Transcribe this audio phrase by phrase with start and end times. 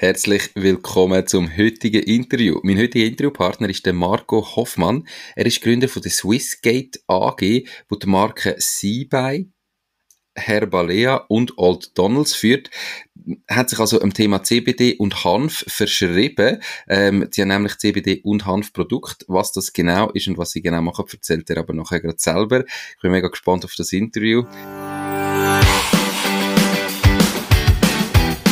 [0.00, 2.58] Herzlich willkommen zum heutigen Interview.
[2.62, 5.06] Mein heutiger Interviewpartner ist der Marco Hoffmann.
[5.36, 9.50] Er ist Gründer von der Swissgate AG, wo die Marke Seabay,
[10.34, 12.70] Herbalea und Old Donalds führt.
[13.46, 16.62] Hat sich also dem Thema CBD und Hanf verschrieben.
[16.88, 19.26] Ähm, sie haben nämlich CBD und Hanfprodukt.
[19.28, 22.64] Was das genau ist und was sie genau machen, erzählt er aber nachher gerade selber.
[22.64, 24.44] Ich bin mega gespannt auf das Interview.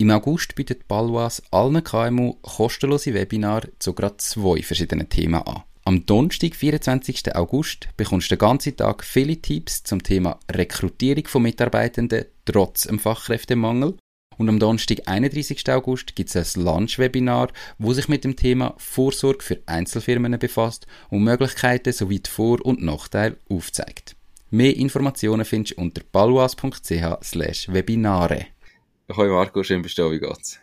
[0.00, 5.64] Im August bietet Balwas allen KMU kostenlose Webinare zu gerade zwei verschiedenen Themen an.
[5.84, 7.34] Am Donnerstag, 24.
[7.34, 13.00] August, bekommst du den ganzen Tag viele Tipps zum Thema Rekrutierung von Mitarbeitenden trotz dem
[13.00, 13.96] Fachkräftemangel.
[14.36, 15.68] Und am Donnerstag, 31.
[15.70, 21.24] August, gibt es ein Lunch-Webinar, wo sich mit dem Thema Vorsorge für Einzelfirmen befasst und
[21.24, 24.14] Möglichkeiten sowie die Vor- und Nachteile aufzeigt.
[24.50, 28.46] Mehr Informationen findest du unter balwas.ch/webinare.
[29.16, 30.60] Hoi Marco, schön bist du Wie geht's?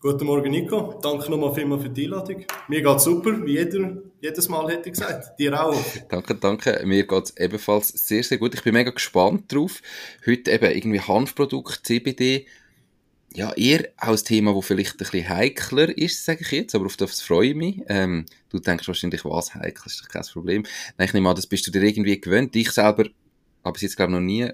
[0.00, 0.98] Guten Morgen, Nico.
[1.00, 2.44] Danke nochmal vielmals für die Einladung.
[2.66, 5.38] Mir geht's super, wie jeder, jedes Mal hätte ich gesagt.
[5.38, 5.80] Dir auch.
[6.08, 6.82] danke, danke.
[6.84, 8.54] Mir geht's ebenfalls sehr, sehr gut.
[8.54, 9.80] Ich bin mega gespannt drauf.
[10.26, 12.46] Heute eben irgendwie Hanfprodukt, CBD.
[13.32, 16.86] Ja, eher auch ein Thema, das vielleicht ein bisschen heikler ist, sage ich jetzt, aber
[16.86, 17.80] auf das freue ich mich.
[17.86, 20.64] Ähm, du denkst wahrscheinlich, was heikel ist, doch kein Problem.
[20.98, 22.56] Nein, ich nehme an, das bist du dir irgendwie gewöhnt.
[22.56, 23.04] Ich selber
[23.64, 24.50] habe es jetzt, glaube ich, noch nie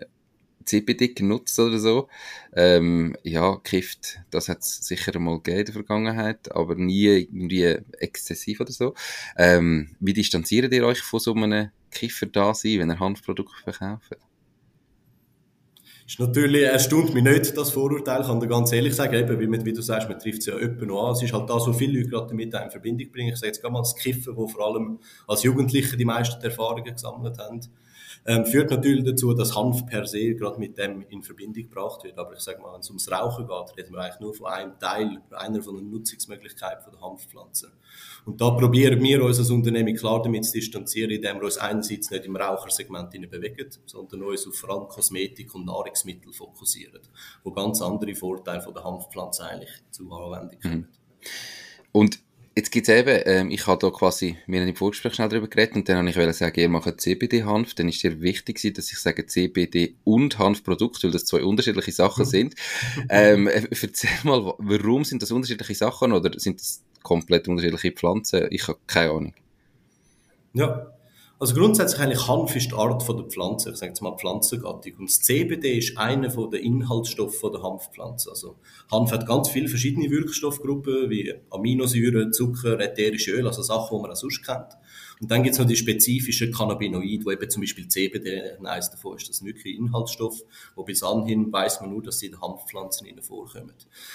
[0.65, 2.09] CBD genutzt oder so.
[2.55, 7.79] Ähm, ja, Gift, das hat es sicher mal gegeben in der Vergangenheit, aber nie irgendwie
[7.99, 8.95] exzessiv oder so.
[9.37, 14.17] Ähm, wie distanziert ihr euch von so einem Kiffer da sein, wenn ihr Hanfprodukte verkauft?
[16.11, 19.65] ist natürlich, erstaunt mich nicht, das Vorurteil, kann ich ganz ehrlich sagen, eben, wie, man,
[19.65, 21.13] wie du sagst, man trifft es ja öppen noch an.
[21.13, 23.33] Es ist halt da, so viele Leute gerade damit in Verbindung bringen.
[23.33, 24.99] Ich sage jetzt gerade mal das Kiffen, wo vor allem
[25.29, 27.61] als Jugendliche die meisten Erfahrungen gesammelt haben
[28.27, 32.19] ähm, führt natürlich dazu, dass Hanf per se gerade mit dem in Verbindung gebracht wird.
[32.19, 34.79] Aber ich sage mal, wenn es ums Rauchen geht, reden wir eigentlich nur von einem
[34.79, 37.73] Teil, einer von den Nutzungsmöglichkeiten der Hanfpflanze.
[38.25, 42.11] Und da probieren wir uns als Unternehmen klar damit zu distanzieren, indem wir uns einerseits
[42.11, 47.01] nicht im Rauchersegment bewegen, sondern uns auf vor allem Kosmetik und Nahrungsmittel fokussieren,
[47.43, 50.75] wo ganz andere Vorteile von der Hanfpflanze eigentlich zur Anwendung kommen.
[50.75, 50.89] Mhm.
[51.93, 52.21] Und
[52.61, 55.77] Jetzt gibt's eben, ähm, ich habe da quasi, wir haben im Vorgespräch schnell darüber geredet
[55.77, 58.93] und dann habe ich wollte sagen, ihr macht CBD-Hanf, dann ist dir wichtig gewesen, dass
[58.93, 62.29] ich sage CBD und Hanfprodukt, weil das zwei unterschiedliche Sachen mhm.
[62.29, 62.55] sind.
[63.09, 68.49] ähm, äh, erzähl mal, warum sind das unterschiedliche Sachen oder sind das komplett unterschiedliche Pflanzen?
[68.51, 69.35] Ich habe keine Ahnung.
[70.53, 70.93] Ja,
[71.41, 74.93] also grundsätzlich eigentlich Hanf ist die Art von der Pflanze, ich sage jetzt mal Pflanzengattung.
[74.99, 78.29] Und das CBD ist einer von den Inhaltsstoffen der Hanfpflanze.
[78.29, 78.59] Also
[78.93, 84.11] Hanf hat ganz viele verschiedene Wirkstoffgruppen, wie Aminosäuren, Zucker, ätherische Öl, also Sachen, die man
[84.11, 84.77] auch sonst kennt.
[85.21, 89.17] Und dann gibt es noch die spezifischen Cannabinoide, wo eben zum Beispiel CBD eines davon
[89.19, 89.29] ist.
[89.29, 90.41] Das ist Inhaltsstoff,
[90.75, 93.75] wo bis anhin weiß man nur, dass sie in den Hanfpflanzen vorkommen.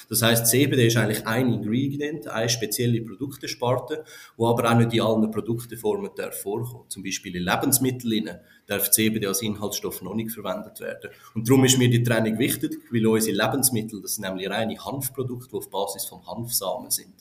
[0.09, 4.03] Das heißt, CBD ist eigentlich ein Ingredient, eine spezielle Produktesparte,
[4.35, 6.89] wo aber auch nicht in allen Produkteformen darf vorkommen.
[6.89, 8.29] Zum Beispiel in Lebensmitteln
[8.65, 11.11] darf CBD als Inhaltsstoff noch nicht verwendet werden.
[11.35, 15.49] Und darum ist mir die Trennung wichtig, weil unsere Lebensmittel, das sind nämlich reine Hanfprodukte,
[15.51, 17.13] die auf Basis von Hanfsamen sind.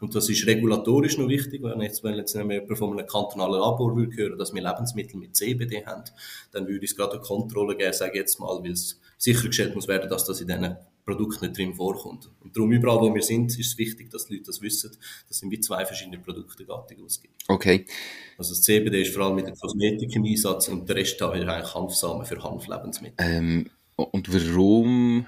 [0.00, 3.94] Und das ist regulatorisch noch wichtig, wenn jetzt, wenn jetzt jemand von einem kantonalen Labor
[3.94, 6.04] würde hören, dass wir Lebensmittel mit CBD haben,
[6.52, 9.88] dann würde es gerade eine Kontrolle geben, sage ich jetzt mal, weil es sichergestellt muss
[9.88, 12.30] werden, dass das in diesen Produkten nicht drin vorkommt.
[12.40, 14.90] Und darum, überall wo wir sind, ist es wichtig, dass die Leute das wissen,
[15.28, 17.34] dass es wie zwei verschiedene Produktgattungen ausgibt.
[17.48, 17.84] Okay.
[18.38, 21.32] Also das CBD ist vor allem mit der Kosmetik im Einsatz und der Rest da
[21.32, 23.16] ist eigentlich Hanfsamen für Hanflebensmittel.
[23.18, 25.26] Ähm, und warum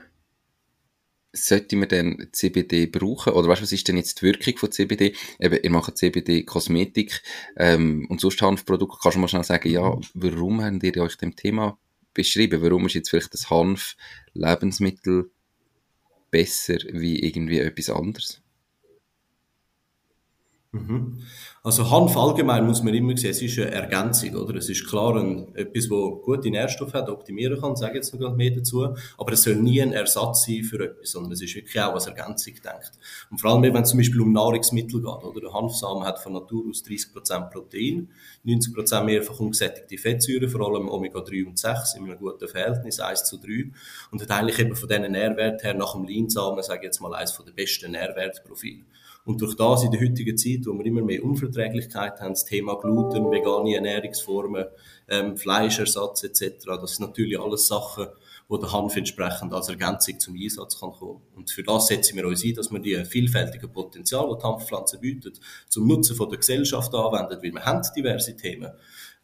[1.32, 3.32] sollte man denn CBD brauchen?
[3.32, 5.14] Oder weißt du, was ist denn jetzt die Wirkung von CBD?
[5.40, 7.22] Eben, ihr macht CBD Kosmetik
[7.56, 8.98] ähm, und sonst Hanfprodukte.
[9.02, 11.78] Kannst du mal schnell sagen, ja, warum habt ihr euch dem Thema
[12.12, 12.62] beschrieben?
[12.62, 13.96] Warum ist jetzt vielleicht das Hanf
[14.34, 15.30] Lebensmittel
[16.30, 18.41] besser wie irgendwie etwas anderes?
[20.74, 21.18] Mhm.
[21.62, 24.54] Also Hanf allgemein muss man immer sehen, es ist eine Ergänzung, oder?
[24.54, 28.52] Es ist klar ein, etwas, wo gute Nährstoffe hat, optimieren kann, sage jetzt noch mehr
[28.52, 31.92] dazu, aber es soll nie ein Ersatz sein für etwas, sondern es ist wirklich auch
[31.92, 32.92] als Ergänzung gedacht.
[33.30, 35.40] Und vor allem, wenn es zum Beispiel um Nahrungsmittel geht, oder?
[35.42, 38.08] Der Hanfsamen hat von Natur aus 30% Protein,
[38.46, 43.36] 90% mehrfach ungesättigte Fettsäuren, vor allem Omega-3 und 6 in einem guten Verhältnis, 1 zu
[43.36, 43.70] 3,
[44.10, 47.14] und hat eigentlich eben von diesen Nährwerten her nach dem Leinsamen, sage ich jetzt mal,
[47.14, 48.84] eines der besten Nährwertprofile.
[49.24, 52.74] Und durch das in der heutigen Zeit, wo wir immer mehr Unverträglichkeit haben, das Thema
[52.74, 54.66] Gluten, vegane Ernährungsformen,
[55.08, 58.08] ähm, Fleischersatz etc., das sind natürlich alles Sachen,
[58.48, 61.22] wo der Hanf entsprechend als Ergänzung zum Einsatz kann kommen.
[61.36, 64.98] Und für das setzen wir uns ein, dass wir die vielfältigen Potenzial, die die Hanfpflanze
[64.98, 68.72] bietet, zum Nutzen von der Gesellschaft anwenden, weil wir haben diverse Themen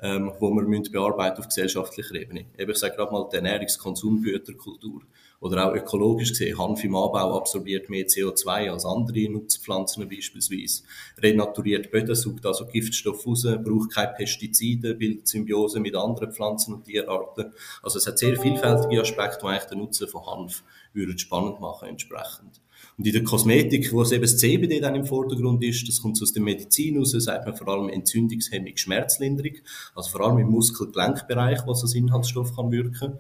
[0.00, 2.46] ähm, wo wir bearbeiten auf gesellschaftlicher Ebene.
[2.56, 5.02] Eben, ich sage gerade mal die Ernährungskonsumgüterkultur.
[5.40, 10.82] Oder auch ökologisch gesehen, Hanf im Anbau absorbiert mehr CO2 als andere Nutzpflanzen beispielsweise.
[11.16, 16.84] Renaturiert Böden, sucht also Giftstoff raus, braucht keine Pestizide, bildet Symbiose mit anderen Pflanzen und
[16.84, 17.52] Tierarten.
[17.82, 21.88] Also es hat sehr vielfältige Aspekte, die eigentlich den Nutzen von Hanf würden spannend machen
[21.88, 22.60] entsprechend.
[22.96, 26.20] Und in der Kosmetik, wo es eben das CBD dann im Vordergrund ist, das kommt
[26.20, 29.58] aus der Medizin raus, sagt man vor allem Entzündungshemmung, Schmerzlinderung,
[29.94, 33.18] also vor allem im Muskel-Gelenkbereich, was als Inhaltsstoff kann wirken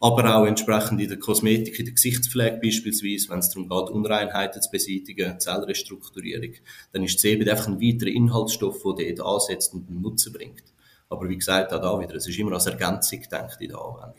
[0.00, 4.60] aber auch entsprechend in der Kosmetik, in der Gesichtspflege beispielsweise, wenn es darum geht, Unreinheiten
[4.60, 6.54] zu beseitigen, Zellrestrukturierung,
[6.92, 10.64] dann ist CBD einfach ein weiterer Inhaltsstoff, der dort ansetzt und einen Nutzen bringt.
[11.08, 14.14] Aber wie gesagt, auch da wieder, es ist immer als Ergänzung gedacht in der Anwendung.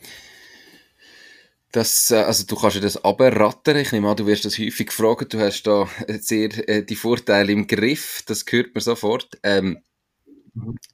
[1.72, 3.76] Das, äh, also du kannst ja das aberrattern.
[3.76, 5.34] Ich nehme an, du wirst das häufig gefragt.
[5.34, 8.22] Du hast da sehr äh, die Vorteile im Griff.
[8.26, 9.38] Das hört man sofort.
[9.42, 9.78] Ähm,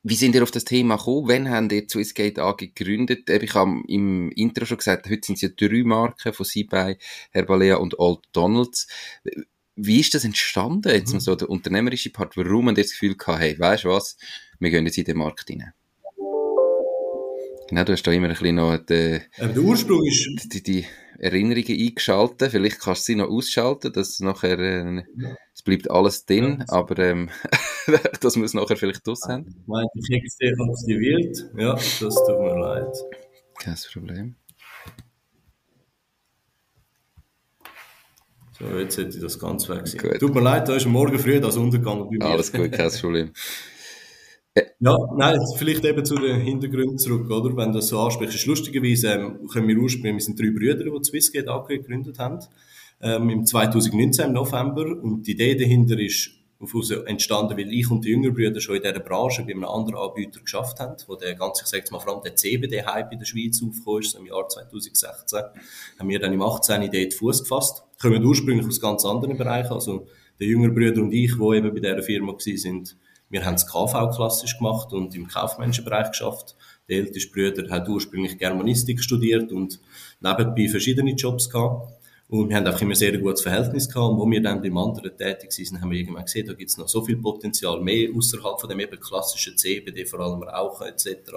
[0.03, 1.29] wie sind ihr auf das Thema gekommen?
[1.29, 3.29] Wann haben ihr Swissgate AG gegründet?
[3.31, 6.99] Ich habe im Intro schon gesagt, heute sind es ja drei Marken von Seabay,
[7.31, 8.87] Herbalea und Old Donalds.
[9.77, 10.93] Wie ist das entstanden?
[10.93, 11.21] Jetzt mhm.
[11.21, 12.37] so der unternehmerische Part.
[12.37, 14.17] Warum habt ihr das Gefühl gehabt, hey, weißt du was?
[14.59, 15.73] Wir gehen jetzt in den Markt rein.
[17.69, 20.53] Genau, du hast da immer ein bisschen noch die, der Ursprung ist...
[20.53, 20.87] Die, die
[21.19, 22.51] Erinnerungen eingeschaltet.
[22.51, 25.03] Vielleicht kannst du sie noch ausschalten, dass nachher, äh,
[25.53, 26.75] es bleibt alles drin, ja.
[26.75, 27.31] aber ähm,
[28.21, 29.47] dass wir es nachher vielleicht draus haben.
[29.49, 31.51] Ich meine, Kekse hat die Wild.
[31.57, 32.97] Ja, das tut mir leid.
[33.59, 34.37] Kein Problem.
[38.59, 39.85] So, jetzt hätte ich das ganz weg.
[40.21, 42.25] Tut mir leid, da ist morgen früh das Untergang bei mir.
[42.25, 43.33] Alles gut, kein Problem.
[44.57, 47.57] Ja, nein, vielleicht eben zu den Hintergründen zurück, oder?
[47.57, 50.85] Wenn du das so ansprichst, ist lustigerweise, ähm, können wir ursprünglich, wir sind drei Brüder,
[50.85, 52.39] die Swissgate AG gegründet haben,
[53.01, 56.31] ähm, im 2019 im November, und die Idee dahinter ist
[57.07, 60.41] entstanden, weil ich und die jüngeren Brüder schon in dieser Branche bei einem anderen Anbieter
[60.41, 63.61] geschafft haben, wo der ganze, ich sage mal, vor allem der CBD-Hype in der Schweiz
[63.63, 65.41] aufgekommen ist, im Jahr 2016,
[65.99, 67.83] haben wir dann im 18 Idee Fuß gefasst.
[68.01, 70.07] Kommen ursprünglich aus ganz anderen Bereichen, also
[70.39, 72.97] der jüngere Brüder und ich, die eben bei dieser Firma gewesen sind,
[73.31, 76.57] wir haben das KV klassisch gemacht und im Kaufmenschenbereich geschafft.
[76.89, 79.81] Der älteste Bruder hat ursprünglich Germanistik studiert und
[80.21, 81.89] nebenbei verschiedene Jobs gehabt.
[82.29, 84.13] Und wir haben einfach immer sehr gutes Verhältnis gehabt.
[84.13, 86.77] Und wo wir dann beim anderen tätig sind, haben wir irgendwann gesehen, da gibt es
[86.77, 91.33] noch so viel Potenzial mehr außerhalb von dem eben klassischen CBD, vor allem Rauchen etc.,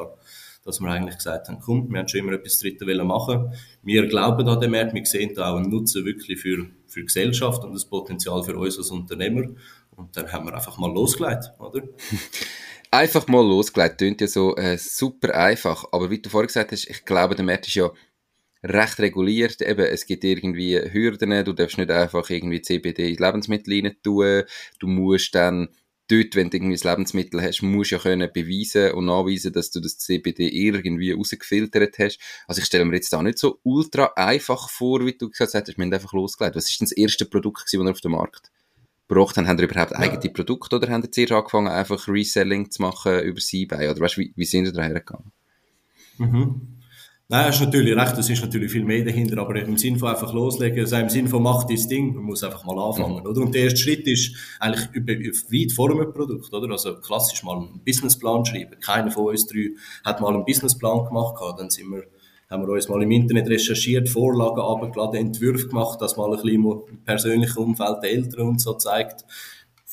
[0.64, 4.48] dass wir eigentlich gesagt haben, komm, wir haben schon immer etwas Drittes machen Wir glauben
[4.50, 7.74] an den Markt, wir sehen da auch einen Nutzen wirklich für, für die Gesellschaft und
[7.74, 9.44] das Potenzial für uns als Unternehmer.
[9.98, 11.82] Und dann haben wir einfach mal losgelegt, oder?
[12.92, 15.86] einfach mal losgelegt, klingt ja so äh, super einfach.
[15.92, 17.92] Aber wie du vorhin gesagt hast, ich glaube, der Markt ist ja
[18.64, 19.60] recht reguliert.
[19.60, 24.44] Eben, es gibt irgendwie Hürden, du darfst nicht einfach irgendwie CBD in Lebensmittel rein tun.
[24.80, 25.70] Du musst dann
[26.10, 29.72] dort, wenn du irgendwie ein Lebensmittel hast, musst du ja können beweisen und nachweisen, dass
[29.72, 32.20] du das CBD irgendwie rausgefiltert hast.
[32.46, 35.68] Also ich stelle mir jetzt da nicht so ultra einfach vor, wie du gesagt hast,
[35.68, 36.56] wir haben einfach losgelegt.
[36.56, 38.52] Was ist denn das erste Produkt, das ihr auf dem Markt
[39.08, 39.48] gebracht haben?
[39.48, 40.00] Haben ihr überhaupt ja.
[40.00, 43.90] eigene Produkte oder haben ihr zuerst angefangen, einfach Reselling zu machen über eBay?
[43.90, 45.32] Oder weißt, wie, wie sind ihr da hergegangen?
[46.18, 46.78] Mhm.
[47.30, 50.34] Nein, hast natürlich recht, es ist natürlich viel mehr dahinter, aber im Sinne von einfach
[50.34, 53.26] loslegen, also im Sinne von macht das Ding, man muss einfach mal anfangen, mhm.
[53.26, 53.42] oder?
[53.42, 56.72] Und der erste Schritt ist eigentlich über, weit vor einem Produkt, oder?
[56.72, 58.80] Also klassisch mal einen Businessplan schreiben.
[58.80, 59.72] Keiner von uns drei
[60.06, 62.04] hat mal einen Businessplan gemacht, dann sind wir
[62.50, 66.56] haben wir uns mal im Internet recherchiert, Vorlagen abgeladen, Entwürfe gemacht, dass mal ein bisschen
[66.90, 69.26] im persönlichen Umfeld der Eltern und so zeigt,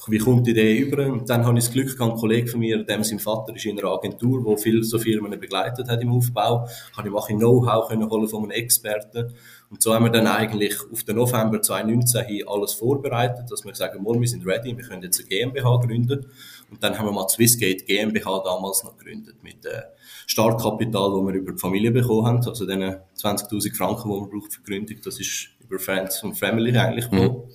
[0.09, 1.07] wie kommt die Idee über?
[1.07, 3.65] Und dann habe ich das Glück gehabt, ein Kollege von mir, dem sein Vater ist
[3.65, 7.39] in einer Agentur, wo viele so Firmen begleitet hat im Aufbau, habe ich auch ein
[7.39, 9.35] Know-how können holen von einem Experten.
[9.71, 13.75] Und so haben wir dann eigentlich auf den November 2019 hin alles vorbereitet, dass wir
[13.75, 16.27] sagen, wir sind ready, wir können jetzt eine GmbH gründen.
[16.71, 19.83] Und dann haben wir mal Swissgate GmbH damals noch gegründet mit äh,
[20.27, 24.53] Startkapital, das wir über die Familie bekommen haben, also den 20.000 Franken, die man braucht
[24.53, 27.37] für die Gründung, das ist über Friends und Family eigentlich gekommen.
[27.37, 27.55] Mhm.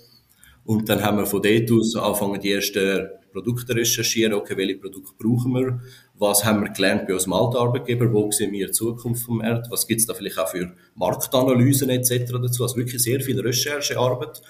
[0.66, 5.14] Und dann haben wir von dort aus angefangen, die ersten Produkte recherchieren, okay, welche Produkte
[5.18, 5.80] brauchen wir,
[6.20, 9.72] was haben wir gelernt bei unserem alten Arbeitgeber, wo sehen wir die Zukunft vom Markt,
[9.72, 12.34] was gibt es da vielleicht auch für Marktanalysen etc.
[12.42, 14.42] dazu, also wirklich sehr viel Recherchearbeit.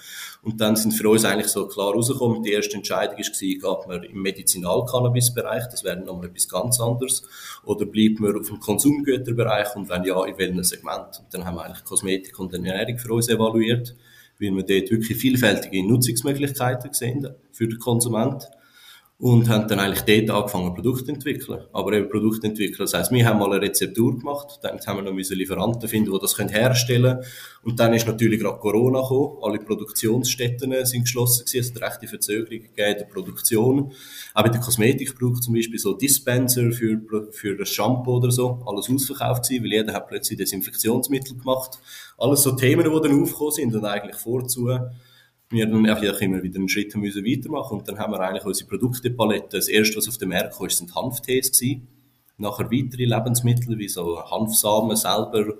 [0.42, 4.02] Und dann sind für uns eigentlich so klar rausgekommen, die erste Entscheidung war, geht man
[4.02, 7.22] im Medizinal-Cannabis-Bereich, das wäre nochmal etwas ganz anderes,
[7.64, 11.20] oder bleibt man auf dem Konsumgüterbereich und wenn ja, in welchem Segment.
[11.20, 13.94] Und dann haben wir eigentlich Kosmetik und Ernährung für uns evaluiert,
[14.40, 18.46] weil wir dort wirklich vielfältige Nutzungsmöglichkeiten sehen für den Konsumenten
[19.20, 21.62] und haben dann eigentlich dort angefangen, Produkte zu entwickeln.
[21.74, 25.02] Aber eben Produkte entwickeln, das heisst, wir haben mal eine Rezeptur gemacht, dann haben wir
[25.02, 27.26] noch müssen Lieferanten finden, die das herstellen können.
[27.62, 32.08] Und dann ist natürlich gerade Corona gekommen, alle Produktionsstätten sind geschlossen gewesen, es hat rechte
[32.08, 33.92] Verzögerungen gegeben in der Produktion.
[34.32, 36.98] Auch bei der Kosmetik braucht zum Beispiel so Dispenser für,
[37.30, 41.78] für das Shampoo oder so, alles ausverkauft gewesen, weil jeder hat plötzlich Desinfektionsmittel gemacht.
[42.16, 44.70] Alles so Themen, die dann aufgekommen sind und eigentlich vorzu
[45.50, 48.68] wir dann einfach immer wieder einen Schritt müssen weitermachen und dann haben wir eigentlich unsere
[48.68, 49.58] Produktepalette.
[49.58, 51.88] Das erste, was auf den Markt kam, sind Hanftees gewesen.
[52.38, 55.54] Nachher weitere Lebensmittel wie so Hanfsamen selber,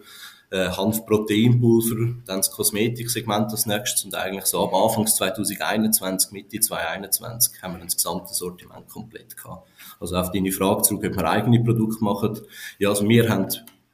[0.50, 7.62] äh, Hanfproteinpulver, dann das Kosmetiksegment als nächstes und eigentlich so ab Anfang 2021, Mitte 2021
[7.62, 9.68] haben wir das gesamte Sortiment komplett gehabt.
[9.99, 12.40] Also auf deine Frage zurück, ob wir eigene Produkte machen.
[12.78, 13.49] Ja, also wir haben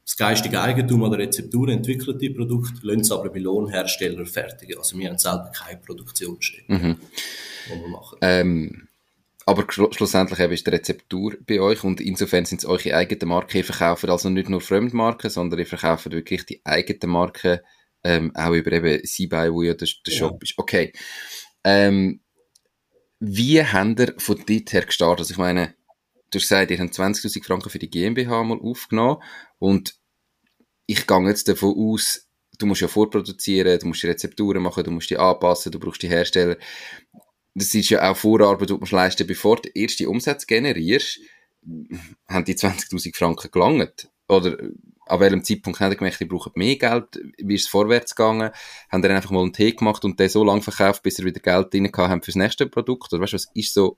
[0.07, 4.77] das geistige Eigentum an der Rezeptur entwickelt die Produkte, lassen es aber bei Lohnherstellern fertigen.
[4.77, 6.95] Also wir haben selber keine Produktionsstätte, mhm.
[7.65, 8.17] die wir machen.
[8.21, 8.87] Ähm,
[9.45, 13.57] aber schlussendlich eben ist die Rezeptur bei euch und insofern sind es eure eigenen Marken.
[13.57, 17.59] Ihr verkauft also nicht nur Fremdmarken, sondern ihr verkauft wirklich die eigenen Marken,
[18.05, 20.43] ähm, auch über eben Seabuy, wo ja der, der Shop ja.
[20.43, 20.53] ist.
[20.55, 20.93] Okay.
[21.65, 22.21] Ähm,
[23.19, 25.19] wie habt ihr von dort her gestartet?
[25.19, 25.73] Also ich meine,
[26.29, 29.21] du hast gesagt, ihr habt 20.000 Franken für die GmbH mal aufgenommen
[29.59, 29.95] und
[30.85, 34.91] ich gehe jetzt davon aus, du musst ja vorproduzieren, du musst die Rezepturen machen, du
[34.91, 36.57] musst die anpassen, du brauchst die Hersteller.
[37.53, 41.19] Das ist ja auch Vorarbeit, die du musst leisten bevor du erste Umsätze generierst,
[42.27, 44.09] haben die 20.000 Franken gelangt?
[44.29, 44.57] Oder
[45.05, 47.19] an welchem Zeitpunkt haben die gemerkt, die brauchen mehr Geld?
[47.37, 48.51] Wie ist es vorwärts gegangen?
[48.89, 51.39] Haben die einfach mal einen Tee gemacht und den so lange verkauft, bis sie wieder
[51.39, 53.13] Geld rein haben fürs nächste Produkt?
[53.13, 53.97] Oder weißt du, was ist so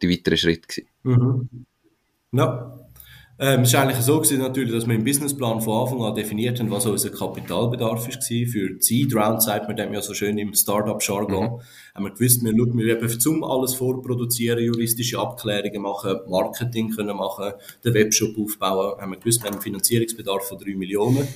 [0.00, 0.88] die weitere Schritt gewesen?
[1.02, 1.66] Mhm.
[2.32, 2.74] Ja.
[3.40, 6.58] Ähm, es ist eigentlich so gewesen, natürlich, dass wir im Businessplan von Anfang an definiert
[6.58, 8.46] haben, was unser Kapitalbedarf war.
[8.46, 11.44] Für die Seed Round sagt man dem ja so schön im Startup-Jargon.
[11.44, 11.60] Mhm.
[11.94, 17.16] Haben wir gewusst, wir schauen, wir eben zum alles vorproduzieren, juristische Abklärungen machen, Marketing können
[17.16, 17.52] machen,
[17.84, 19.00] den Webshop aufbauen.
[19.00, 21.28] Haben wir gewusst, wir haben einen Finanzierungsbedarf von drei Millionen,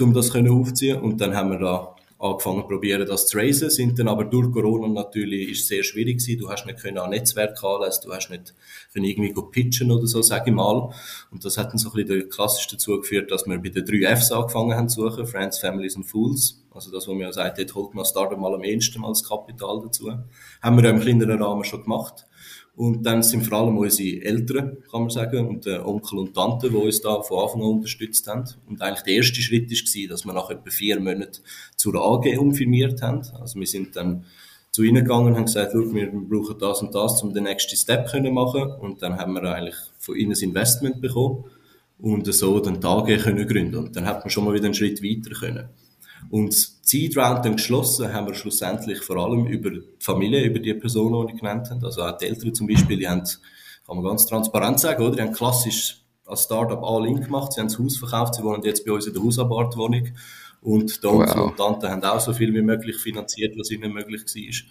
[0.00, 1.00] um das können aufziehen.
[1.00, 4.86] Und dann haben wir da angefangen probieren, das zu raisen, sind dann aber durch Corona
[4.86, 6.40] natürlich ist sehr schwierig gewesen.
[6.40, 8.54] Du hast nicht können an Netzwerk anlesen, du hast nicht
[8.92, 10.92] können irgendwie pitchen oder so, sage ich mal.
[11.32, 14.14] Und das hat dann so ein bisschen klassisch dazu geführt, dass wir bei den drei
[14.14, 16.62] Fs angefangen haben zu suchen, Friends, Families und Fools.
[16.70, 19.80] Also das, wo mir sagt, dort holt man Startup mal am ehesten mal das Kapital
[19.82, 20.12] dazu.
[20.62, 22.26] Haben wir ja im kleineren Rahmen schon gemacht.
[22.74, 26.70] Und dann sind vor allem unsere Eltern, kann man sagen, und äh, Onkel und Tante,
[26.70, 28.44] die uns da von Anfang an unterstützt haben.
[28.66, 31.42] Und eigentlich der erste Schritt war, dass wir nach etwa vier Monaten
[31.76, 33.22] zur AG umfirmiert haben.
[33.38, 34.24] Also wir sind dann
[34.70, 38.08] zu ihnen gegangen und haben gesagt, wir brauchen das und das, um den nächsten Step
[38.08, 38.72] zu machen.
[38.80, 41.44] Und dann haben wir eigentlich von ihnen ein Investment bekommen
[41.98, 43.76] und so dann die AG können gründen.
[43.76, 45.68] Und dann hat man schon mal wieder einen Schritt weiter können.
[46.30, 46.52] Und
[46.82, 51.26] Seed Round dann geschlossen haben wir schlussendlich vor allem über die Familie, über die Personen,
[51.26, 51.84] die ich genannt habe.
[51.86, 53.24] Also auch die Eltern zum Beispiel, die haben,
[53.86, 55.16] kann man ganz transparent sagen, oder?
[55.16, 58.84] Die haben klassisch als Startup All-In gemacht, sie haben das Haus verkauft, sie wohnen jetzt
[58.86, 60.08] bei uns in der Hausabartwohnung.
[60.62, 61.50] Und die Onkel wow.
[61.50, 64.62] und Tanten haben auch so viel wie möglich finanziert, was ihnen möglich war.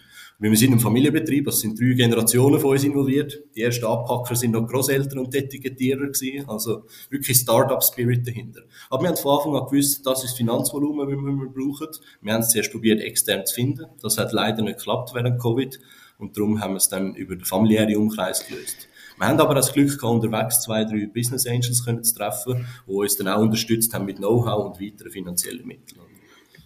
[0.44, 3.44] Wir sind ein Familienbetrieb, es sind drei Generationen von uns involviert.
[3.56, 6.50] Die ersten Abpacker sind noch Großeltern und Etikettierer gewesen.
[6.50, 8.62] Also wirklich Startup-Spirit dahinter.
[8.90, 11.88] Aber wir haben von Anfang an gewusst, das ist das Finanzvolumen, das wir brauchen.
[12.22, 13.86] Wir haben es zuerst probiert, extern zu finden.
[14.02, 15.80] Das hat leider nicht geklappt während Covid.
[16.18, 18.88] Und darum haben wir es dann über den familiären Umkreis gelöst.
[19.18, 22.92] Wir haben aber das Glück gehabt, unterwegs zwei, drei Business Angels können zu treffen, die
[22.92, 26.02] uns dann auch unterstützt haben mit Know-how und weiteren finanziellen Mitteln.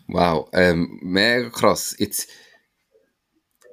[0.07, 1.93] Wow, ähm, mega krass.
[1.99, 2.29] Jetzt,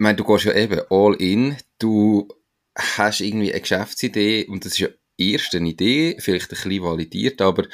[0.02, 2.28] meine, du gehst ja eben all in, du
[2.76, 7.40] hast irgendwie eine Geschäftsidee und das ist ja erst eine Idee, vielleicht ein bisschen validiert,
[7.40, 7.66] aber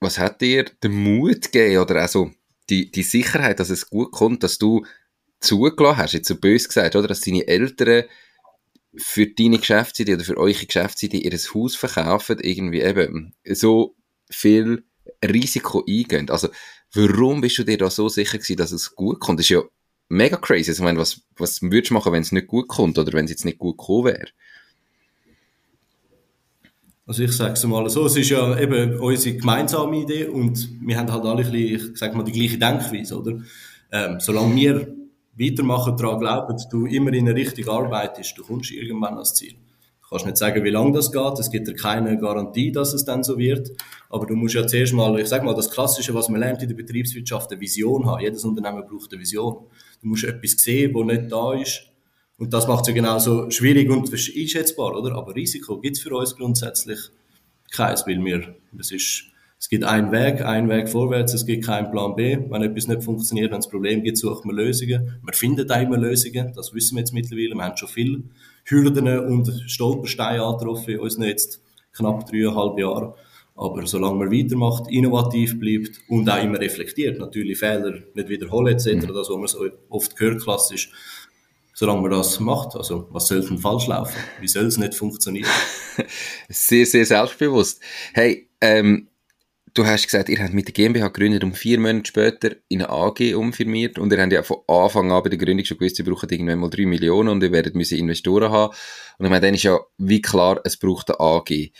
[0.00, 2.30] was hat dir den Mut gegeben oder also
[2.68, 4.84] die, die Sicherheit, dass es gut kommt, dass du
[5.40, 8.04] zugelassen hast, jetzt so böse gesagt, oder, dass deine Eltern
[8.96, 13.96] für deine Geschäftsidee oder für eure Geschäftsidee ihr Haus verkaufen, irgendwie eben so
[14.30, 14.84] viel
[15.22, 16.30] Risiko eingehen.
[16.30, 16.48] Also,
[16.92, 19.40] warum bist du dir da so sicher gewesen, dass es gut kommt?
[19.40, 19.62] Das ist ja
[20.14, 20.70] mega crazy.
[20.70, 23.26] Also, ich meine, was, was würdest du machen, wenn es nicht gut kommt oder wenn
[23.26, 24.28] es jetzt nicht gut gekommen wäre?
[27.06, 30.96] Also ich sage es mal so, es ist ja eben unsere gemeinsame Idee und wir
[30.96, 33.40] haben halt alle bisschen, ich sage mal, die gleiche Denkweise, oder?
[33.92, 34.94] Ähm, solange wir
[35.38, 39.54] weitermachen, daran glauben, du immer in eine Richtung arbeitest, du kommst irgendwann ans Ziel.
[40.14, 43.24] Kannst nicht sagen, wie lange das geht, es gibt dir keine Garantie, dass es dann
[43.24, 43.72] so wird,
[44.08, 46.68] aber du musst ja zuerst mal, ich sag mal, das Klassische, was man lernt in
[46.68, 48.22] der Betriebswirtschaft, eine Vision haben.
[48.22, 49.66] Jedes Unternehmen braucht eine Vision.
[50.00, 51.90] Du musst etwas sehen, wo nicht da ist,
[52.38, 55.16] und das macht es ja genauso schwierig und einschätzbar, oder?
[55.16, 56.98] Aber Risiko gibt es für uns grundsätzlich
[57.72, 59.24] keins, weil wir, es ist,
[59.58, 62.38] es gibt einen Weg, einen Weg vorwärts, es gibt keinen Plan B.
[62.50, 65.18] Wenn etwas nicht funktioniert, wenn es Problem gibt, sucht man Lösungen.
[65.24, 67.56] Wir finden auch immer Lösungen, das wissen wir jetzt mittlerweile.
[67.56, 68.22] Wir haben schon viele
[68.64, 71.60] Hürden und Stolpersteine angetroffen in unseren jetzt
[71.92, 73.12] knapp dreieinhalb Jahren.
[73.56, 78.94] Aber solange man weitermacht, innovativ bleibt und auch immer reflektiert, natürlich Fehler nicht wiederholen etc.,
[78.94, 79.14] mhm.
[79.14, 80.90] das, was man so oft gehört, klassisch,
[81.72, 82.74] solange man das macht.
[82.74, 84.16] Also, was soll denn falsch laufen?
[84.40, 85.48] Wie soll es nicht funktionieren?
[86.48, 87.80] sehr, sehr selbstbewusst.
[88.12, 89.08] Hey, ähm,
[89.74, 92.90] du hast gesagt, ihr habt mit der GmbH gegründet und vier Monate später in eine
[92.90, 96.04] AG umfirmiert und ihr habt ja von Anfang an bei der Gründung schon gewusst, ihr
[96.04, 98.74] braucht irgendwann mal drei Millionen und ihr werdet müssen Investoren haben.
[99.18, 101.72] Und ich meine, dann ist ja wie klar, es braucht eine AG.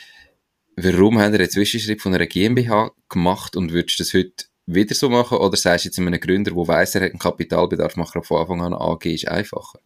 [0.76, 4.94] Warum habt ihr einen Zwischenschritt von einer GmbH gemacht und würdest du das heute wieder
[4.94, 5.38] so machen?
[5.38, 8.40] Oder sagst du jetzt einem Gründer, der weiss, er hat einen Kapitalbedarf, macht er von
[8.40, 9.78] Anfang an eine AG, ist einfacher?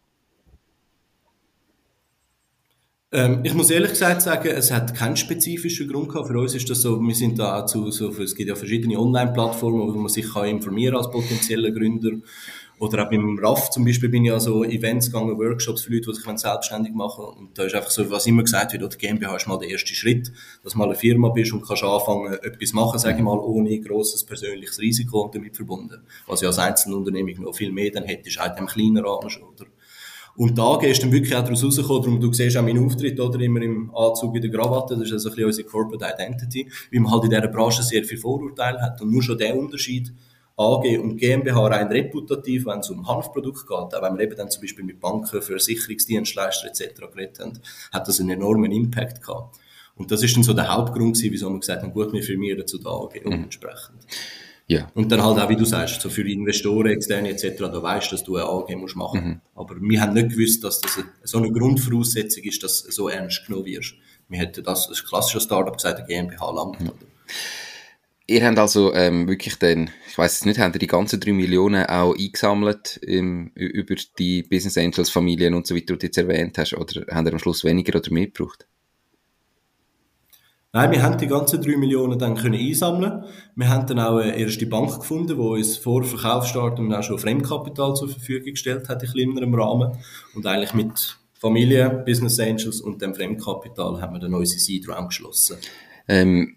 [3.11, 6.27] Ähm, ich muss ehrlich gesagt sagen, es hat keinen spezifischen Grund gehabt.
[6.27, 9.91] Für uns ist das so, wir sind da zu, so, es gibt ja verschiedene Online-Plattformen,
[9.91, 12.11] wo man sich kann informieren als potenzieller Gründer.
[12.77, 16.11] Oder auch beim RAF zum Beispiel bin ich ja so Events gegangen, Workshops für Leute,
[16.11, 19.35] die sich selbstständig machen Und da ist einfach so, was immer gesagt wird, oder GmbH
[19.35, 20.31] ist mal der erste Schritt,
[20.63, 23.79] dass du mal eine Firma bist und kannst anfangen, etwas machen, sage ich mal, ohne
[23.81, 26.03] grosses persönliches Risiko damit verbunden.
[26.27, 29.65] Was ja als Einzelunternehmung noch viel mehr dann hättest, auch im kleinen Rahmen schon, oder?
[30.39, 33.19] Und da gehst du dann wirklich auch daraus rausgekommen, darum, du siehst auch meinen Auftritt,
[33.19, 36.71] oder, immer im Anzug in der Krawatte, das ist also ein bisschen unsere Corporate Identity,
[36.93, 40.13] weil man halt in dieser Branche sehr viel Vorurteile hat und nur schon der Unterschied,
[40.55, 44.49] AG und GmbH rein reputativ, wenn es um Hanfprodukte geht, auch wenn wir eben dann
[44.49, 47.01] zum Beispiel mit Banken, Versicherungsdienstleister etc.
[47.11, 47.59] geredet haben,
[47.91, 49.57] hat das einen enormen Impact gehabt.
[49.95, 52.65] Und das ist dann so der Hauptgrund gewesen, wieso wir gesagt haben, gut, wir firmieren
[52.65, 53.31] zu der AG mhm.
[53.33, 54.05] entsprechend.
[54.69, 54.87] Ja.
[54.93, 58.15] Und dann halt auch, wie du sagst, so für Investoren, Externe etc., da weißt du,
[58.15, 59.25] dass du eine AG musst machen.
[59.25, 59.41] Mhm.
[59.55, 63.47] Aber wir haben nicht gewusst, dass das so eine Grundvoraussetzung ist, dass du so ernst
[63.47, 63.95] genommen wirst.
[64.27, 66.79] Wir hätten das als klassisches Startup gesagt, eine GmbH langt.
[66.79, 66.91] Mhm.
[68.27, 71.33] Ihr habt also ähm, wirklich dann, ich weiß es nicht, habt ihr die ganzen drei
[71.33, 76.17] Millionen auch eingesammelt im, über die Business Angels, Familien und so weiter, die du jetzt
[76.19, 78.67] erwähnt hast, oder habt ihr am Schluss weniger oder mehr gebraucht?
[80.71, 83.23] Nein, wir haben die ganzen drei Millionen dann können einsammeln.
[83.55, 87.17] Wir haben dann auch eine erste Bank gefunden, die uns vor Verkaufsstart und auch schon
[87.17, 89.97] Fremdkapital zur Verfügung gestellt hat in kleinerem Rahmen.
[90.35, 95.09] Und eigentlich mit Familie, Business Angels und dem Fremdkapital haben wir dann unsere Seed Round
[95.09, 95.57] geschlossen.
[96.07, 96.55] Ähm,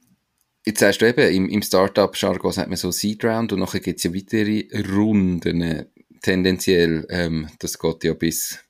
[0.65, 3.99] Jetzt sagst du eben, im, im Startup-Jargon sagt man so Seed Round und nachher gibt
[3.99, 5.87] es ja weitere Runden,
[6.23, 7.05] tendenziell.
[7.11, 8.61] Ähm, das geht ja bis,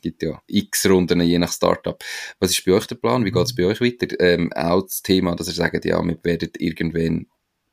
[0.00, 2.02] gibt ja x Runden, je nach Startup.
[2.38, 3.24] Was ist bei euch der Plan?
[3.24, 4.08] Wie geht es bei euch weiter?
[4.20, 7.26] Ähm, auch das Thema, dass ihr sagt, ja, wir werden irgendwann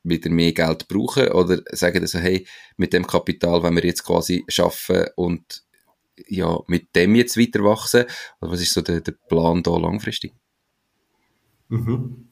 [0.04, 4.44] wieder mehr Geld brauchen oder sagen so, hey, mit dem Kapital, wenn wir jetzt quasi
[4.48, 5.64] schaffen und
[6.26, 8.04] ja, mit dem jetzt weiter wachsen?
[8.40, 10.34] Oder was ist so der, der Plan da langfristig?
[11.68, 12.27] Mhm.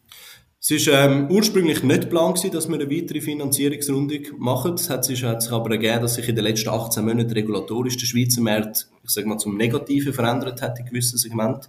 [0.69, 4.75] Es war ähm, ursprünglich nicht geplant, dass wir eine weitere Finanzierungsrunde machen.
[4.75, 7.97] Es hat sich, hat sich aber ergeben, dass sich in den letzten 18 Monaten regulatorisch
[7.97, 11.69] der Schweizer Markt, ich sage mal, zum Negativen verändert hat in gewissen Segmenten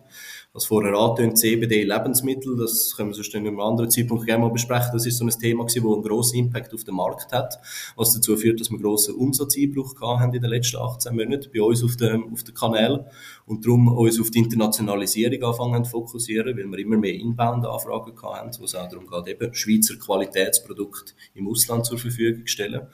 [0.54, 4.52] was vorher angetönt, CBD Lebensmittel, das können wir sonst in einem anderen Zeitpunkt gerne mal
[4.52, 4.90] besprechen.
[4.94, 7.60] Das ist so ein Thema gewesen, das einen grossen Impact auf den Markt hat,
[7.96, 11.62] was dazu führt, dass wir grossen Umsatzeinbruch gehabt haben in den letzten 18 Monaten bei
[11.62, 13.06] uns auf dem, auf den Kanälen
[13.46, 18.40] und darum uns auf die Internationalisierung anfangen zu fokussieren, weil wir immer mehr Inbound-Anfragen gehabt
[18.40, 22.88] haben, wo es auch darum geht, eben Schweizer Qualitätsprodukte im Ausland zur Verfügung stellen.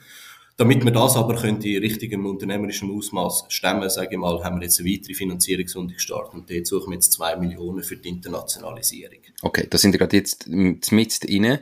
[0.56, 4.64] Damit wir das aber können in richtigem unternehmerischen Ausmaß stemmen, sage ich mal, haben wir
[4.64, 9.18] jetzt eine weitere Finanzierungsrunde gestartet und dort suchen wir jetzt zwei Millionen für die Internationalisierung.
[9.42, 11.58] Okay, da sind wir gerade jetzt mit rein.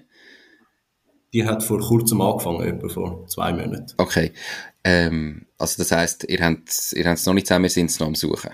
[1.33, 3.95] Die hat vor kurzem angefangen, etwa vor zwei Monaten.
[3.97, 4.33] Okay,
[4.85, 8.09] ähm, also das heisst, ihr habt, ihr habt es noch nicht zusammen, wir sind noch
[8.09, 8.51] am Suchen.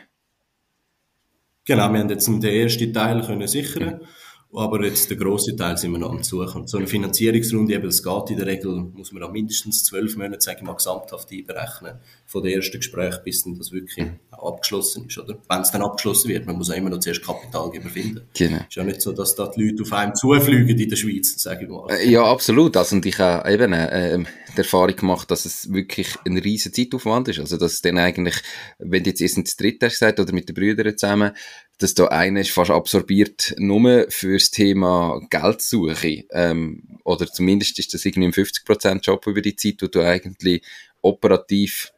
[1.65, 3.97] Genau, wir haben jetzt den ersten Teil können sichern.
[3.97, 4.07] Mhm.
[4.55, 6.67] Aber jetzt der grosse Teil sind wir noch am Suchen.
[6.67, 10.41] So eine Finanzierungsrunde, eben, das geht in der Regel, muss man auch mindestens zwölf Monate,
[10.41, 11.99] sage ich mal, gesamthaft einberechnen.
[12.25, 15.39] Von der ersten Gespräch bis dann das wirklich abgeschlossen ist, oder?
[15.49, 18.23] Wenn es dann abgeschlossen wird, man muss auch immer noch zuerst Kapitalgeber finden.
[18.35, 18.59] Genau.
[18.69, 21.65] Ist ja nicht so, dass da die Leute auf einem zufliegen in der Schweiz, sage
[21.65, 21.87] ich mal.
[21.91, 22.77] Äh, ja, absolut.
[22.79, 24.19] Also, und ich habe eben, äh,
[24.55, 27.39] die Erfahrung gemacht, dass es wirklich ein riesen Zeitaufwand ist.
[27.39, 28.37] Also, dass dann eigentlich,
[28.79, 31.33] wenn du jetzt erst ins Dritte hast gesagt, oder mit den Brüdern zusammen,
[31.79, 36.25] dass da einer ist fast absorbiert nur fürs Thema Geldsuche.
[36.31, 40.63] Ähm, oder zumindest ist das irgendwie ein 50% Job über die Zeit, wo du eigentlich
[41.03, 41.93] operativ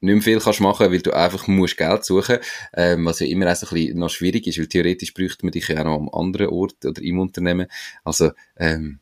[0.00, 2.38] nicht mehr viel kannst machen, weil du einfach musst Geld suchen,
[2.74, 5.80] ähm, was ja immer ein bisschen noch schwierig ist, weil theoretisch bräuchte man dich ja
[5.80, 7.68] auch noch am anderen Ort oder im Unternehmen.
[8.04, 8.98] Also, ähm,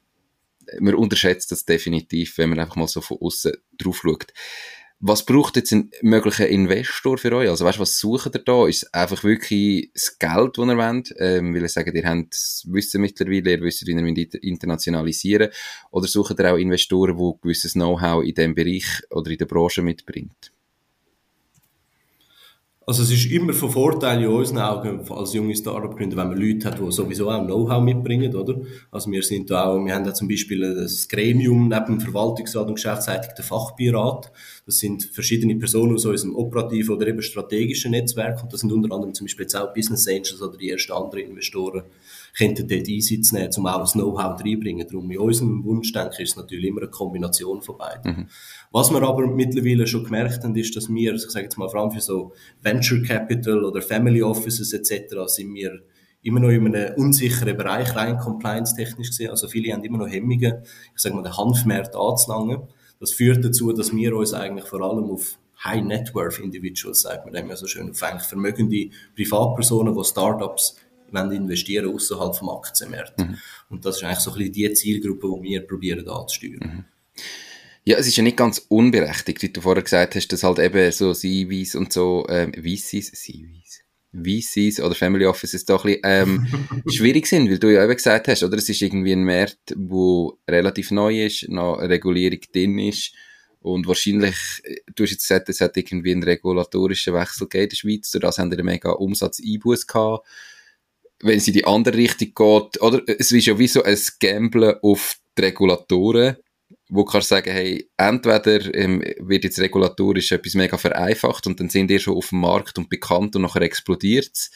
[0.78, 4.32] man unterschätzt das definitiv, wenn man einfach mal so von außen drauf schaut.
[5.02, 7.48] Was braucht jetzt ein möglicher Investor für euch?
[7.48, 8.68] Also weißt du, was sucht ihr da?
[8.68, 11.14] Ist einfach wirklich das Geld, das ihr wollt?
[11.18, 12.34] Ähm, weil ihr sagt, ihr habt
[12.66, 15.48] Wissen mittlerweile, ihr wisst, wie ihr internationalisieren
[15.90, 19.80] Oder sucht ihr auch Investoren, die gewisses Know-how in diesem Bereich oder in der Branche
[19.80, 20.52] mitbringt?
[22.86, 26.66] Also es ist immer von Vorteil in unseren Augen als junge Startup-Gründer, wenn man Leute
[26.66, 28.58] hat, die sowieso auch Know-how mitbringen, oder?
[28.90, 32.66] Also wir sind da auch, wir haben da zum Beispiel das Gremium neben dem Verwaltungsrat
[32.66, 34.32] und Geschäftsleitung der Fachbeirat.
[34.64, 38.92] Das sind verschiedene Personen aus unserem operativen oder eben strategischen Netzwerk und das sind unter
[38.94, 41.82] anderem zum Beispiel jetzt auch Business Angels oder die ersten anderen Investoren,
[42.36, 44.86] könnten dort Einsatz nehmen, um auch das Know-how reinbringen.
[44.86, 48.12] Darum in unserem Wunschdenken ist es natürlich immer eine Kombination von beiden.
[48.12, 48.26] Mhm.
[48.70, 51.80] Was wir aber mittlerweile schon gemerkt haben, ist, dass wir, ich sage jetzt mal vor
[51.80, 55.14] allem für so Venture Capital oder Family Offices etc.
[55.26, 55.80] sind wir
[56.22, 59.30] immer noch in einem unsicheren Bereich, rein compliance-technisch gesehen.
[59.30, 60.62] Also viele haben immer noch Hemmungen,
[60.94, 62.62] ich sage mal, den Hanfmarkt anzulangen.
[62.98, 67.24] Das führt dazu, dass wir uns eigentlich vor allem auf High Net Worth Individuals, sagt
[67.24, 70.76] man dem ja so schön, auf eigentlich vermögende Privatpersonen, die Startups
[71.12, 73.18] investieren außerhalb vom Aktienmarkt.
[73.18, 73.38] Mhm.
[73.68, 76.60] Und das ist eigentlich so ein bisschen die Zielgruppe, die wir probieren anzusteuern.
[76.60, 76.84] Mhm.
[77.84, 80.92] Ja, es ist ja nicht ganz unberechtigt, wie du vorher gesagt hast, dass halt eben
[80.92, 83.80] so CVs und so, ähm, VCs, CVs,
[84.12, 88.28] VCs oder Family Offices da ein bisschen, ähm, schwierig sind, weil du ja eben gesagt
[88.28, 88.58] hast, oder?
[88.58, 93.12] Es ist irgendwie ein Markt, wo relativ neu ist, noch Regulierung drin ist
[93.60, 97.68] und wahrscheinlich, äh, du hast jetzt gesagt, es hat irgendwie einen regulatorischen Wechsel gegeben in
[97.70, 100.26] der Schweiz, durch das haben wir einen mega Umsatzeinbuß gehabt
[101.22, 103.02] wenn es in die andere Richtung geht, oder?
[103.06, 106.36] Es ist ja wie so ein Gamblen auf die Regulatoren,
[106.88, 111.88] wo kannst sagen, hey, entweder ähm, wird jetzt regulatorisch etwas mega vereinfacht und dann sind
[111.88, 114.50] die schon auf dem Markt und bekannt und nachher explodiert es.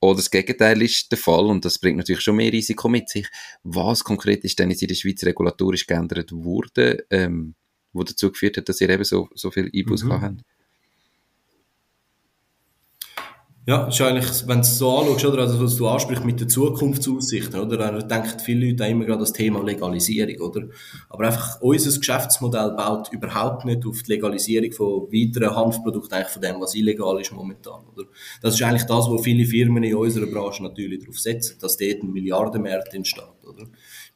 [0.00, 3.28] Oder das Gegenteil ist der Fall und das bringt natürlich schon mehr Risiko mit sich.
[3.62, 7.54] Was konkret ist denn jetzt in der Schweiz regulatorisch geändert worden, ähm,
[7.92, 10.12] wo dazu geführt hat, dass ihr eben so, so viel Einbuß mhm.
[10.12, 10.42] habt?
[13.64, 16.48] Ja, ist eigentlich, wenn du es so anschaust, oder, also was du ansprichst mit den
[16.48, 20.62] Zukunftsaussichten, oder, dann denken viele Leute immer gerade das Thema Legalisierung, oder?
[21.08, 26.42] Aber einfach, unser Geschäftsmodell baut überhaupt nicht auf die Legalisierung von weiteren Hanfprodukten, eigentlich von
[26.42, 28.08] dem, was illegal ist momentan, oder?
[28.40, 32.02] Das ist eigentlich das, wo viele Firmen in unserer Branche natürlich darauf setzen, dass dort
[32.02, 33.66] ein Milliardenmarkt entsteht, oder?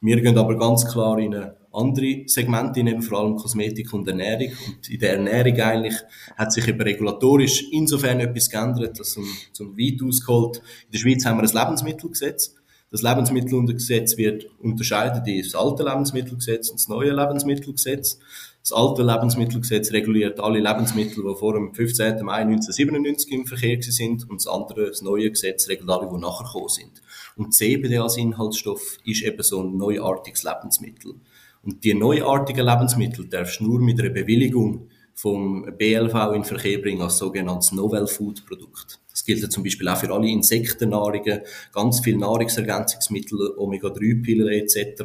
[0.01, 4.51] Wir gehen aber ganz klar in eine andere Segmente, eben vor allem Kosmetik und Ernährung.
[4.67, 5.95] Und in der Ernährung eigentlich
[6.35, 10.57] hat sich eben regulatorisch insofern etwas geändert, dass zum, zum weit ausgeholt.
[10.57, 12.55] In der Schweiz haben wir ein Lebensmittelgesetz.
[12.89, 18.17] Das Lebensmittelgesetz wird unterscheiden in das alte Lebensmittelgesetz und das neue Lebensmittelgesetz.
[18.61, 22.23] Das alte Lebensmittelgesetz reguliert alle Lebensmittel, die vor dem 15.
[22.23, 26.45] Mai 1997 im Verkehr sind und das andere, das neue Gesetz, regelt alle, die nachher
[26.45, 27.01] gekommen sind.
[27.35, 31.15] Und CBD als Inhaltsstoff ist eben so ein neuartiges Lebensmittel.
[31.63, 37.01] Und die neuartigen Lebensmittel darfst du nur mit einer Bewilligung vom BLV in Verkehr bringen
[37.01, 38.99] als sogenanntes Novel Food Produkt.
[39.09, 41.41] Das gilt ja zum Beispiel auch für alle Insektennahrungen,
[41.73, 45.03] ganz viele Nahrungsergänzungsmittel, Omega-3-Pillen etc.,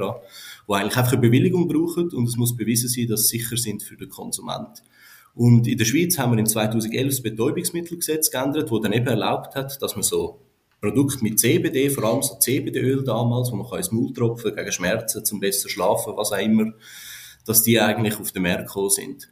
[0.67, 3.83] wo eigentlich einfach eine Bewilligung brauchen und es muss bewiesen sein, dass sie sicher sind
[3.83, 4.83] für den Konsument.
[5.35, 9.55] Und in der Schweiz haben wir im 2011 das Betäubungsmittelgesetz geändert, wo dann eben erlaubt
[9.55, 10.41] hat, dass man so
[10.83, 14.73] Produkt mit CBD, vor allem so CBD-Öl damals, wo man kann ins Maul tropfen gegen
[14.73, 16.73] Schmerzen, zum besser schlafen, was auch immer,
[17.47, 19.29] dass die eigentlich auf den Markt gekommen sind.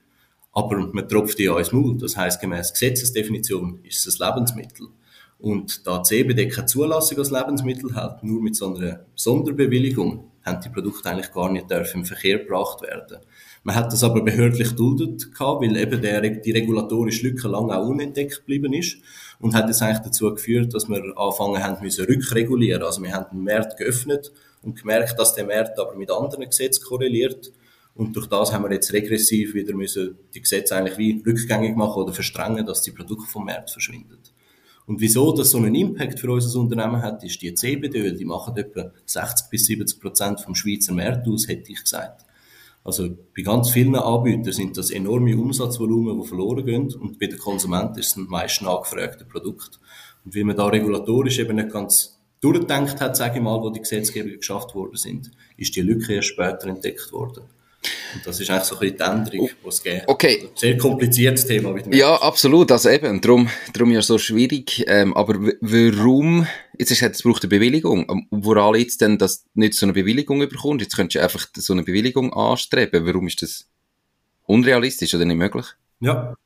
[0.52, 1.98] Aber man tropft die ja ins Maul.
[1.98, 4.86] Das heißt gemäß Gesetzesdefinition ist es ein Lebensmittel.
[5.38, 10.68] Und da CBD keine Zulassung als Lebensmittel hat, nur mit so einer Sonderbewilligung, haben die
[10.68, 13.18] Produkte eigentlich gar nicht dürfen im Verkehr gebracht werden.
[13.62, 17.86] Man hat das aber behördlich duldet gehabt, weil eben der, die regulatorische Lücke lange auch
[17.86, 18.96] unentdeckt geblieben ist
[19.38, 22.82] und hat jetzt eigentlich dazu geführt, dass wir anfangen haben müssen rückregulieren.
[22.82, 26.84] Also wir haben den Markt geöffnet und gemerkt, dass der Markt aber mit anderen Gesetzen
[26.84, 27.52] korreliert.
[27.94, 32.02] Und durch das haben wir jetzt regressiv wieder müssen die Gesetze eigentlich wie rückgängig machen
[32.02, 34.18] oder verstrengen, dass die Produkte vom Markt verschwinden.
[34.86, 38.56] Und wieso das so einen Impact für unser Unternehmen hat, ist die CBD-Öl, die machen
[38.56, 42.24] etwa 60 bis 70 Prozent vom Schweizer Markt aus, hätte ich gesagt.
[42.82, 47.38] Also bei ganz vielen Anbietern sind das enorme Umsatzvolumen, die verloren gehen und bei den
[47.38, 49.78] Konsumenten ist es ein meist nachgefragte Produkt.
[50.24, 53.80] Und weil man da regulatorisch eben nicht ganz durchgedacht hat, sage ich mal, wo die
[53.80, 57.44] Gesetzgebungen geschafft worden sind, ist die Lücke erst später entdeckt worden.
[58.14, 60.08] Und das ist eigentlich so ein bisschen die Änderung, die es gibt.
[60.08, 60.48] Okay.
[60.54, 61.74] Sehr kompliziertes Thema.
[61.74, 62.70] Wie ja, absolut.
[62.72, 64.84] Also eben, darum, darum ja so schwierig.
[64.86, 66.46] Ähm, aber warum,
[66.78, 68.06] jetzt ist es braucht eine Bewilligung.
[68.10, 70.82] Ähm, woran jetzt denn, dass nicht so eine Bewilligung überkommt?
[70.82, 73.06] Jetzt könntest du einfach so eine Bewilligung anstreben.
[73.06, 73.66] Warum ist das
[74.46, 75.66] unrealistisch oder nicht möglich?
[76.00, 76.36] Ja.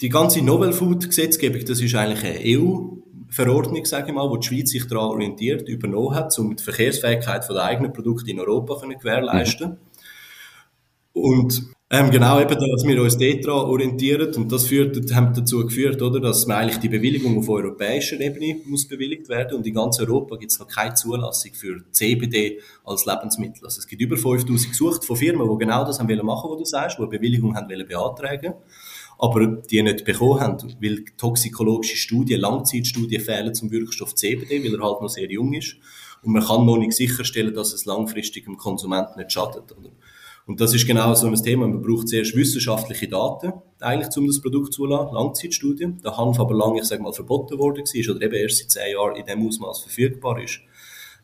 [0.00, 2.44] die ganze Novel Food Gesetzgebung, das ist eigentlich eine
[3.28, 7.48] EU-Verordnung, sage ich mal, wo die Schweiz sich daran orientiert, übernommen hat, um die Verkehrsfähigkeit
[7.48, 9.70] der eigenen Produkte in Europa zu gewährleisten.
[9.70, 9.76] Mhm.
[11.12, 16.02] Und ähm, genau, eben, dass wir uns daran orientieren und das führt, haben dazu geführt,
[16.02, 19.98] oder, dass man eigentlich die Bewilligung auf europäischer Ebene muss bewilligt werden und in ganz
[19.98, 23.64] Europa gibt es noch keine Zulassung für CBD als Lebensmittel.
[23.64, 26.58] Also es gibt über 5000 gesucht von Firmen, die genau das haben wollen machen, was
[26.58, 28.52] du sagst, die eine Bewilligung haben wollen beantragen,
[29.18, 34.84] aber die nicht bekommen haben, weil toxikologische Studien, Langzeitstudien fehlen zum Wirkstoff CBD, weil er
[34.84, 35.76] halt noch sehr jung ist
[36.22, 39.76] und man kann noch nicht sicherstellen, dass es langfristig dem Konsumenten nicht schadet.
[39.76, 39.90] Oder?
[40.46, 41.68] Und das ist genau so ein Thema.
[41.68, 46.00] Man braucht zuerst wissenschaftliche Daten, eigentlich, um das Produkt zu lassen, Langzeitstudien.
[46.02, 48.92] Der Hanf aber lange, ich sage mal, verboten worden war oder eben erst seit zehn
[48.94, 50.60] Jahren in dem Ausmaß verfügbar ist,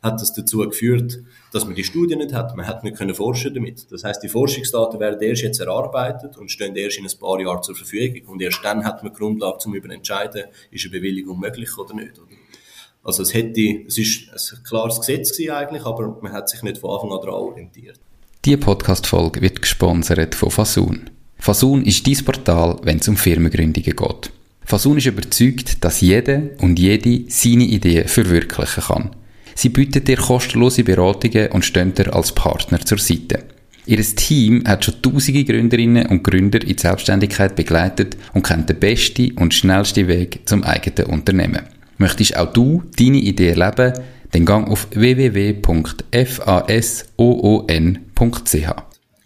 [0.05, 1.19] hat das dazu geführt,
[1.51, 2.55] dass man die Studien nicht hat.
[2.55, 3.91] Man hat nicht können forschen damit.
[3.91, 7.61] Das heißt, die Forschungsdaten werden erst jetzt erarbeitet und stehen erst in ein paar Jahren
[7.63, 8.29] zur Verfügung.
[8.29, 11.93] Und erst dann hat man die Grundlage, um über entscheiden, ist eine Bewilligung möglich oder
[11.95, 12.17] nicht.
[12.17, 12.29] Oder?
[13.03, 16.91] Also es hätte, es ist ein klares Gesetz eigentlich, aber man hat sich nicht von
[16.91, 17.99] Anfang an daran orientiert.
[18.45, 21.09] Diese Podcast-Folge wird gesponsert von Fasun.
[21.37, 24.31] Fasun ist dein Portal, wenn es um Firmengründungen geht.
[24.63, 29.15] Fasun ist überzeugt, dass jede und jede seine Idee verwirklichen kann.
[29.55, 33.43] Sie bietet dir kostenlose Beratungen und stehen dir als Partner zur Seite.
[33.87, 38.79] Ihr Team hat schon tausende Gründerinnen und Gründer in die Selbstständigkeit begleitet und kennt den
[38.79, 41.63] besten und schnellsten Weg zum eigenen Unternehmen.
[41.97, 43.93] Möchtest auch du deine Idee erleben?
[44.35, 45.65] dann gang auf www.fasoon.ch.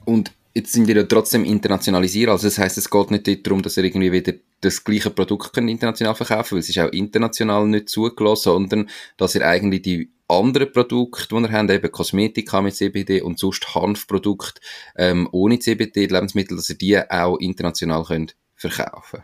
[0.06, 3.78] Und jetzt sind wir ja trotzdem internationalisiert, also das heißt, es geht nicht darum, dass
[3.78, 7.90] ihr irgendwie wieder das gleiche Produkt könnt international verkaufen, weil es ist auch international nicht
[7.90, 13.22] zugelassen, sondern dass ihr eigentlich die anderen Produkte, die ihr habt, eben Kosmetika mit CBD
[13.22, 14.62] und sonst Hanfprodukte
[14.96, 19.24] ähm, ohne CBD, Lebensmittel, dass ihr die auch international könnt verkaufen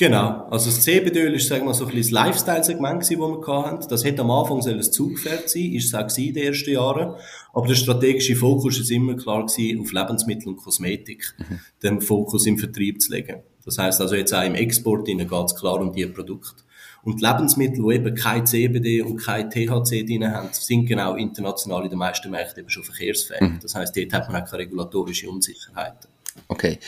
[0.00, 0.46] Genau.
[0.50, 3.86] Also das CBD-Öl ist, sagen wir so ein bisschen das Lifestyle-Segment das wir hatten.
[3.86, 7.16] Das hätte am Anfang ein Zugpferd sein, ist es auch in den ersten Jahren.
[7.52, 11.60] Aber der strategische Fokus ist immer klar gewesen, auf Lebensmittel und Kosmetik, mhm.
[11.82, 13.42] den Fokus im Vertrieb zu legen.
[13.66, 16.62] Das heißt also jetzt auch im Export geht es klar um die Produkte.
[17.02, 21.90] Und Lebensmittel, die eben kein CBD und kein THC drin haben, sind genau international in
[21.90, 23.40] den meisten Märkten eben schon verkehrsfähig.
[23.40, 23.58] Mhm.
[23.62, 26.10] Das heißt, dort hat man auch keine regulatorische Unsicherheiten.
[26.48, 26.78] Okay.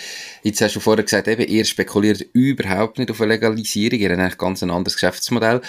[0.42, 4.20] Jetzt hast du vorher gesagt, eben, ihr spekuliert überhaupt nicht auf eine Legalisierung, ihr habt
[4.20, 5.61] eigentlich ganz ein anderes Geschäftsmodell.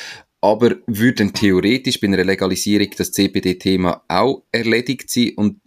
[0.42, 5.62] Aber würde theoretisch bei einer Legalisierung das CBD-Thema auch erledigt sein und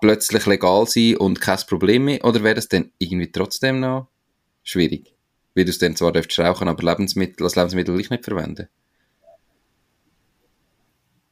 [0.00, 2.24] plötzlich legal sein und kein Problem mehr?
[2.24, 4.08] Oder wäre das dann irgendwie trotzdem noch
[4.64, 5.13] schwierig?
[5.54, 8.68] Weil du es dann zwar rauchen, aber Lebensmittel als Lebensmittel nicht verwenden?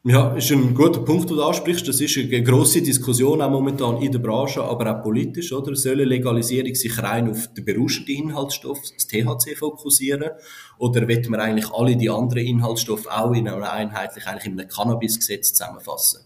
[0.05, 1.87] Ja, ist ein guter Punkt, den du ansprichst.
[1.87, 5.77] Das ist eine grosse Diskussion auch momentan in der Branche, aber auch politisch, oder?
[5.77, 10.31] Soll eine Legalisierung sich rein auf den berauschenden Inhaltsstoff, das THC, fokussieren?
[10.79, 14.69] Oder wird man eigentlich alle die anderen Inhaltsstoffe auch in einem einheitlich, eigentlich in einem
[14.69, 16.23] Cannabis-Gesetz zusammenfassen?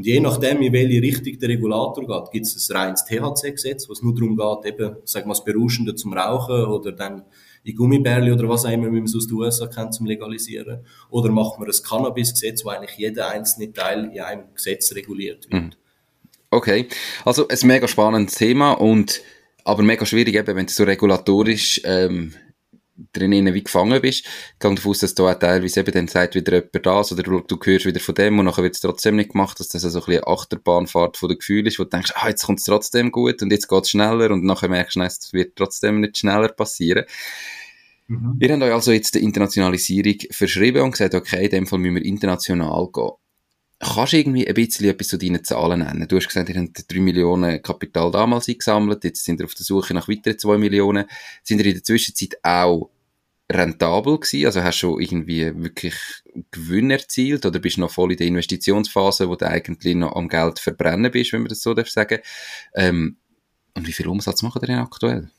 [0.00, 4.00] Und je nachdem, in welche Richtung der Regulator geht, gibt es ein reines THC-Gesetz, was
[4.00, 7.24] nur darum geht, eben, sagen wir das Berauschende zum Rauchen oder dann
[7.64, 10.86] in Gummibärli oder was auch immer, wie man es aus den USA kennt, zum Legalisieren?
[11.10, 15.64] Oder macht man ein Cannabis-Gesetz, wo eigentlich jeder einzelne Teil in einem Gesetz reguliert wird?
[15.64, 15.72] Mhm.
[16.48, 16.88] Okay,
[17.26, 19.20] also ein mega spannendes Thema und
[19.64, 22.32] aber mega schwierig eben, wenn du so regulatorisch ähm,
[23.12, 24.26] drinnen wie gefangen bist.
[24.26, 27.22] Ich gehe davon aus, dass du auch teilweise eben dann sagt wieder jemand das oder
[27.22, 29.82] du, du hörst wieder von dem und nachher wird es trotzdem nicht gemacht, dass das
[29.82, 32.64] so ein bisschen Achterbahnfahrt von der Gefühl ist, wo du denkst, ah, jetzt kommt es
[32.64, 36.18] trotzdem gut und jetzt geht es schneller und nachher merkst du, es wird trotzdem nicht
[36.18, 37.04] schneller passieren.
[38.08, 38.36] Mhm.
[38.40, 41.94] Ihr habt euch also jetzt die Internationalisierung verschrieben und gesagt, okay, in dem Fall müssen
[41.94, 43.10] wir international gehen.
[43.82, 46.06] Kannst du irgendwie ein bisschen etwas zu deinen Zahlen nennen?
[46.06, 49.64] Du hast gesagt, ihr habt 3 Millionen Kapital damals eingesammelt, jetzt sind wir auf der
[49.64, 51.06] Suche nach weiteren 2 Millionen.
[51.42, 52.90] Sind ihr in der Zwischenzeit auch
[53.50, 54.44] rentabel gewesen?
[54.44, 55.94] Also hast du irgendwie wirklich
[56.50, 60.28] Gewinn erzielt oder bist du noch voll in der Investitionsphase, wo du eigentlich noch am
[60.28, 62.18] Geld verbrennen bist, wenn man das so darf sagen?
[62.74, 63.16] Ähm,
[63.74, 65.30] und wie viel Umsatz machen ihr denn aktuell?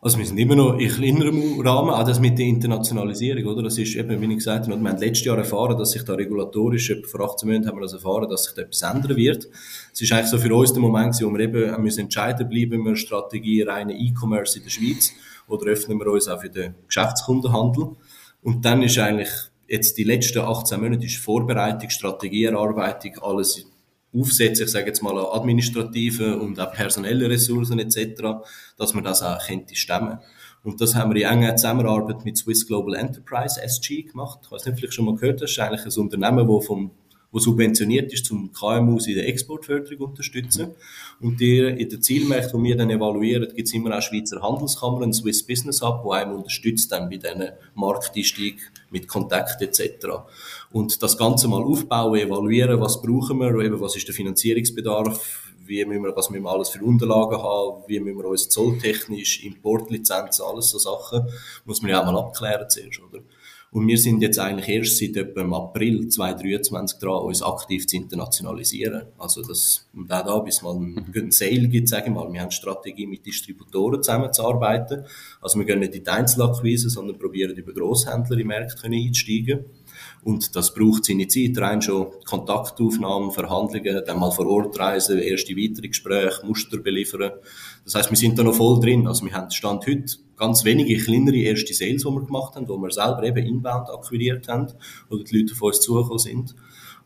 [0.00, 3.64] Also wir sind immer noch in kleinerem Rahmen, auch das mit der Internationalisierung, oder?
[3.64, 6.14] Das ist eben, wie ich gesagt habe, wir haben letztes Jahr erfahren, dass sich da
[6.14, 9.48] regulatorisch, vor 18 Monaten haben wir das erfahren, dass sich da etwas ändern wird.
[9.92, 12.94] Es ist eigentlich so für uns der Moment, wo wir eben müssen entscheiden, bleiben wir
[12.94, 15.12] Strategie reine E-Commerce in der Schweiz
[15.48, 17.96] oder öffnen wir uns auch für den Geschäftskundenhandel.
[18.42, 19.30] Und dann ist eigentlich
[19.66, 23.66] jetzt die letzten 18 Monate ist Vorbereitung, Strategieerarbeitung, alles
[24.18, 28.22] aufsetzen, ich sage jetzt mal administrative und auch personelle Ressourcen etc.,
[28.76, 30.18] dass man das auch könnte stemmen.
[30.64, 34.40] Und das haben wir in enger Zusammenarbeit mit Swiss Global Enterprise, SG, gemacht.
[34.44, 36.90] Ich weiß nicht, vielleicht schon mal gehört, das ist eigentlich ein Unternehmen, das vom
[37.30, 40.74] wo subventioniert ist, zum KMUs in der Exportförderung unterstützen.
[41.20, 45.04] Und die, in den Zielmärkten, die wir dann evaluieren, gibt es immer auch Schweizer Handelskammern,
[45.04, 48.60] ein Swiss Business Hub, wo einem unterstützt dann bei diesen Markteinstieg
[48.90, 50.06] mit Kontakt etc.
[50.70, 55.84] Und das Ganze mal aufbauen, evaluieren, was brauchen wir, eben, was ist der Finanzierungsbedarf, wie
[55.84, 60.44] müssen wir, was müssen wir alles für Unterlagen haben, wie müssen wir uns zolltechnisch, Importlizenzen,
[60.46, 61.28] alles so Sachen,
[61.66, 63.22] muss man ja auch mal abklären zuerst, oder?
[63.70, 67.96] Und wir sind jetzt eigentlich erst seit etwa im April 2023 dran, uns aktiv zu
[67.96, 69.02] internationalisieren.
[69.18, 72.40] Also, dass, und auch da, bis mal einen guten Sale gibt, sagen wir mal, wir
[72.40, 75.04] haben Strategie mit Distributoren zusammenzuarbeiten.
[75.42, 79.66] Also, wir gehen nicht in die Einzelakquise, sondern probieren über Grosshändler in Märkte einzusteigen.
[80.22, 85.56] Und das braucht seine Zeit, rein schon Kontaktaufnahmen, Verhandlungen, dann mal vor Ort reisen, erste
[85.56, 87.32] weitere Gespräche, Muster beliefern.
[87.84, 89.06] Das heißt, wir sind da noch voll drin.
[89.06, 92.76] Also wir haben Stand heute ganz wenige kleinere erste Sales, die wir gemacht haben, wo
[92.78, 94.72] wir selber eben inbound akquiriert haben
[95.10, 96.54] oder die Leute auf uns zugekommen sind.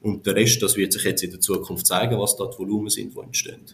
[0.01, 3.15] Und der Rest, das wird sich jetzt in der Zukunft zeigen, was die Volumen sind,
[3.15, 3.65] die entstehen.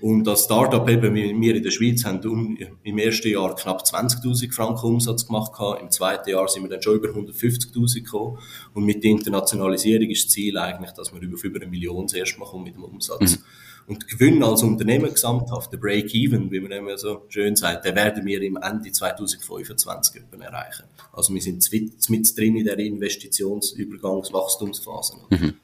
[0.00, 4.86] Und als Startup eben, wir in der Schweiz haben im ersten Jahr knapp 20.000 Franken
[4.86, 5.52] Umsatz gemacht.
[5.80, 8.38] Im zweiten Jahr sind wir dann schon über 150.000 gekommen.
[8.72, 12.14] Und mit der Internationalisierung ist das Ziel eigentlich, dass wir über, über eine Million das
[12.14, 13.38] erste mit dem Umsatz.
[13.38, 13.44] Mhm.
[13.86, 18.24] Und Gewinn als Unternehmen gesamthaft, der Break-Even, wie man immer so schön sagt, den werden
[18.24, 20.84] wir im Ende 2025 erreichen.
[21.12, 21.68] Also wir sind
[22.08, 25.16] mit drin in der Investitionsübergangswachstumsphase.
[25.30, 25.54] Mhm.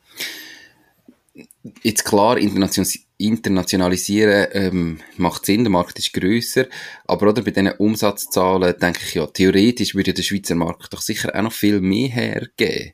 [1.82, 6.66] Jetzt klar, internationalisieren ähm, macht Sinn, der Markt ist grösser,
[7.06, 11.34] aber oder bei diesen Umsatzzahlen denke ich ja, theoretisch würde der Schweizer Markt doch sicher
[11.34, 12.92] auch noch viel mehr hergeben.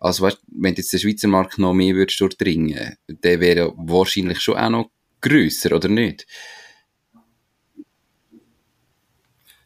[0.00, 4.56] Also weißt, wenn jetzt der Schweizer Markt noch mehr würde durchdringen, der wäre wahrscheinlich schon
[4.56, 6.26] auch noch grösser, oder nicht?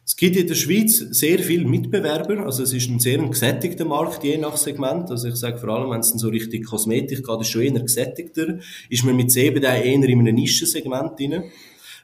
[0.05, 4.23] Es gibt in der Schweiz sehr viele Mitbewerber, also es ist ein sehr gesättigter Markt,
[4.23, 5.09] je nach Segment.
[5.09, 8.59] Also ich sage vor allem, wenn es so richtig Kosmetik geht, ist schon eher gesättigter.
[8.89, 11.45] Ist man mit CBD eher in einem Nischensegment drin.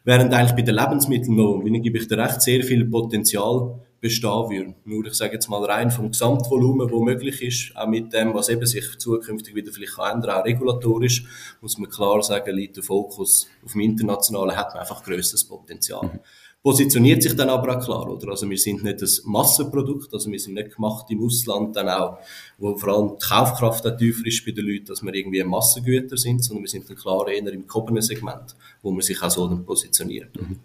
[0.03, 4.49] Während eigentlich bei den Lebensmitteln noch, wie gebe ich dir recht, sehr viel Potenzial bestehen
[4.49, 4.75] würde.
[4.83, 8.49] Nur, ich sage jetzt mal rein vom Gesamtvolumen, wo möglich ist, auch mit dem, was
[8.49, 11.23] eben sich zukünftig wieder vielleicht ändern, auch regulatorisch,
[11.61, 16.03] muss man klar sagen, liegt der Fokus auf dem Internationalen, hat man einfach grösseres Potenzial.
[16.03, 16.19] Mhm
[16.63, 18.29] positioniert sich dann aber auch klar, oder?
[18.29, 22.19] Also wir sind nicht ein Massenprodukt, also wir sind nicht gemacht im Ausland dann auch,
[22.57, 26.17] wo vor allem die Kaufkraft auch tiefer ist bei den Leuten, dass wir irgendwie Massengüter
[26.17, 29.47] sind, sondern wir sind dann klar eher im gehobenen Segment, wo man sich auch so
[29.47, 30.39] dann positioniert.
[30.39, 30.59] Mhm.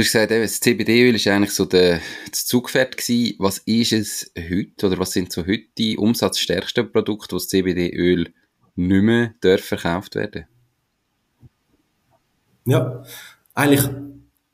[0.00, 3.34] Du hast gesagt, das CBD-Öl ist eigentlich so der, das Zugpferd gewesen.
[3.38, 8.32] Was ist es heute, oder was sind so heute die umsatzstärksten Produkte, wo das CBD-Öl
[8.76, 10.46] nicht mehr verkauft werden
[12.64, 13.04] Ja,
[13.52, 13.86] eigentlich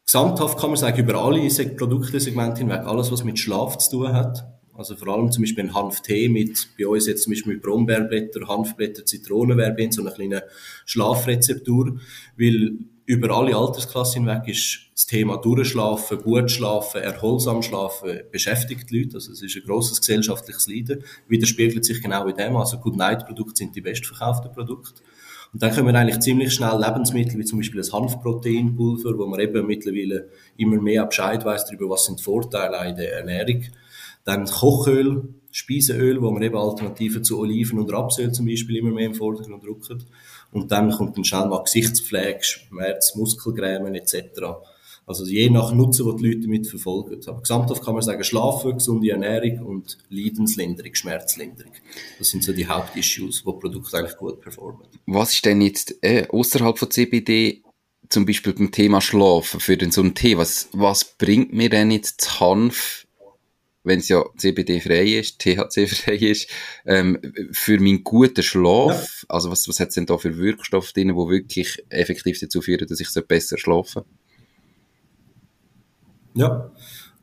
[0.05, 4.45] gesamthaft kann man sagen, über alle Produktesegmente hinweg, alles, was mit Schlaf zu tun hat.
[4.75, 8.49] Also vor allem zum Beispiel ein Hanftee mit, bei uns jetzt zum Beispiel mit Brombeerblätter,
[8.49, 10.43] Hanfblätter, Zitronenwerbe, so eine kleine
[10.87, 12.01] Schlafrezeptur,
[12.37, 18.99] weil über alle Altersklassen hinweg ist das Thema Durchschlafen, gut schlafen, erholsam schlafen, beschäftigt die
[18.99, 19.16] Leute.
[19.16, 21.05] Also es ist ein grosses gesellschaftliches Leiden.
[21.29, 22.57] Widerspiegelt sich genau in dem.
[22.57, 25.03] Also Good Night Produkte sind die bestverkauften Produkte.
[25.53, 29.64] Und dann kommen eigentlich ziemlich schnell Lebensmittel, wie zum Beispiel das Hanfproteinpulver, wo man eben
[29.66, 33.62] mittlerweile immer mehr Bescheid weiß darüber, was sind die Vorteile in der Ernährung.
[34.25, 39.07] Dann Kochöl, Speiseöl, wo man eben Alternativen zu Oliven und Rapsöl zum Beispiel immer mehr
[39.07, 40.05] im Vordergrund rückt.
[40.57, 44.40] Und dann kommt dann schnell mal Gesichtspflege, Schmerz, Muskelgrämen etc.
[45.05, 47.21] Also je nach Nutzen, den die Leute damit verfolgen.
[47.27, 51.73] Aber gesamthaft kann man sagen, Schlafen, gesunde Ernährung und Leidenslinderung, Schmerzlinderung.
[52.19, 54.87] Das sind so die Hauptissues, wo Produkte eigentlich gut performen.
[55.05, 57.62] Was ist denn jetzt äh, außerhalb von CBD
[58.09, 60.38] zum Beispiel beim Thema Schlafen für den, so einen Tee?
[60.38, 63.06] Was, was bringt mir denn jetzt Hanf,
[63.87, 66.51] wenn es ja CBD-frei ist, THC-frei ist,
[66.85, 67.18] ähm,
[67.53, 69.22] für meinen guten Schlaf?
[69.22, 69.35] Ja.
[69.35, 72.87] Also was, was hat es denn da für Wirkstoffe drin, die wirklich effektiv dazu führen,
[72.87, 74.05] dass ich so besser schlafe?
[76.35, 76.70] Ja,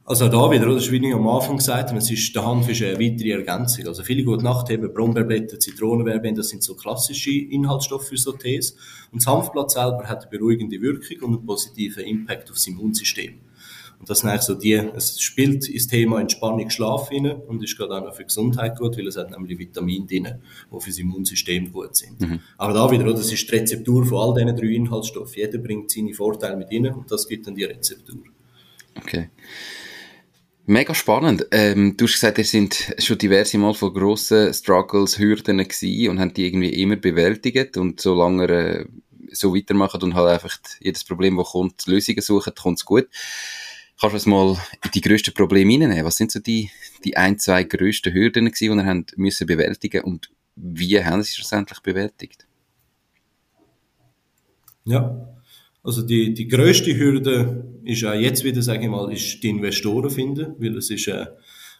[0.06, 2.68] also da wieder, das ist wie ich am Anfang gesagt habe, es ist, der Hanf
[2.68, 3.88] ist eine weitere Ergänzung.
[3.88, 8.76] Also viele gute Nacht haben Brombeerblätter, Zitronenwerbein, das sind so klassische Inhaltsstoffe für so Tees.
[9.12, 13.40] Und das Hanfblatt selber hat eine beruhigende Wirkung und einen positiven Impact auf das Immunsystem.
[14.04, 17.96] Und das sind so die, es spielt ins Thema Entspannung, Schlaf rein und ist gerade
[17.96, 20.28] auch noch für Gesundheit gut, weil es hat nämlich Vitamine drin,
[20.70, 22.20] die für das Immunsystem gut sind.
[22.20, 22.42] Mhm.
[22.58, 25.36] Aber da wieder, das ist die Rezeptur von all diesen drei Inhaltsstoffen.
[25.38, 28.20] Jeder bringt seine Vorteile mit rein und das gibt dann die Rezeptur.
[28.98, 29.30] Okay.
[30.66, 31.48] Mega spannend.
[31.52, 36.20] Ähm, du hast gesagt, ihr sind schon diverse Mal von grossen Struggles, Hürden gewesen und
[36.20, 38.86] haben die irgendwie immer bewältigt und solange äh,
[39.32, 43.08] so weitermachen und halt einfach jedes Problem, das kommt, Lösungen suchen, kommt es gut.
[44.04, 46.04] Kannst du uns mal in die grössten Probleme hineinnehmen?
[46.04, 46.70] Was sind so die,
[47.06, 51.32] die ein, zwei grössten Hürden gewesen, die ihr habt müssen bewältigen und Wie haben Sie
[51.32, 52.46] schlussendlich bewältigt?
[54.84, 55.30] Ja,
[55.82, 60.10] also die, die größte Hürde ist auch jetzt wieder, sage ich mal, ist die Investoren
[60.10, 61.28] finden, weil es ist, äh,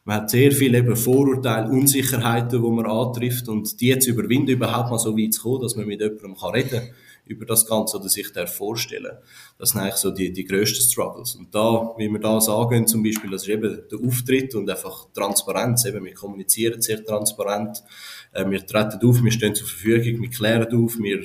[0.06, 4.92] man hat sehr viele eben Vorurteile, Unsicherheiten, die man antrifft und die jetzt überwinden, überhaupt
[4.92, 6.90] mal so weit zu kommen, dass man mit jemandem kann reden kann
[7.26, 9.18] über das Ganze oder sich da vorstellen.
[9.58, 11.36] Das sind eigentlich so die, die grössten Struggles.
[11.36, 15.08] Und da, wie wir da sagen, zum Beispiel, das ist eben der Auftritt und einfach
[15.14, 15.86] Transparenz.
[15.86, 17.84] Eben, wir kommunizieren sehr transparent,
[18.34, 21.24] äh, wir treten auf, wir stehen zur Verfügung, wir klären auf, wir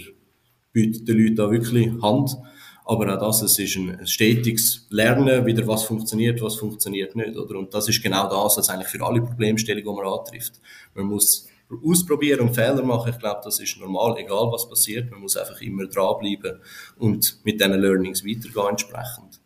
[0.72, 2.36] bieten den Leuten da wirklich Hand.
[2.84, 7.58] Aber auch das, es ist ein stetiges Lernen, wieder was funktioniert, was funktioniert nicht, oder?
[7.58, 10.54] Und das ist genau das, was eigentlich für alle Problemstellungen, die man antrifft.
[10.94, 11.48] Man muss
[11.84, 13.12] ausprobieren und Fehler machen.
[13.12, 15.10] Ich glaube, das ist normal, egal was passiert.
[15.10, 16.60] Man muss einfach immer dranbleiben
[16.96, 19.40] und mit diesen Learnings weitergehen entsprechend.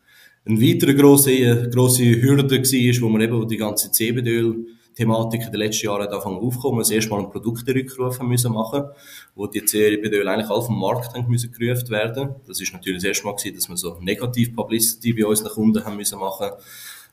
[0.44, 5.60] Eine weitere grosse, grosse Hürde war, wo man eben die ganze CBD-Öl Thematik in den
[5.60, 6.80] letzten Jahren hat angefangen aufzukommen.
[6.80, 8.84] Das erste Mal einen Produkterückruf müssen machen,
[9.34, 12.34] wo die CBD eigentlich alle vom Markt gerufen werden.
[12.46, 15.84] Das ist natürlich das erste Mal gewesen, dass wir so negativ Publicity bei unseren Kunden
[15.84, 16.50] haben müssen machen.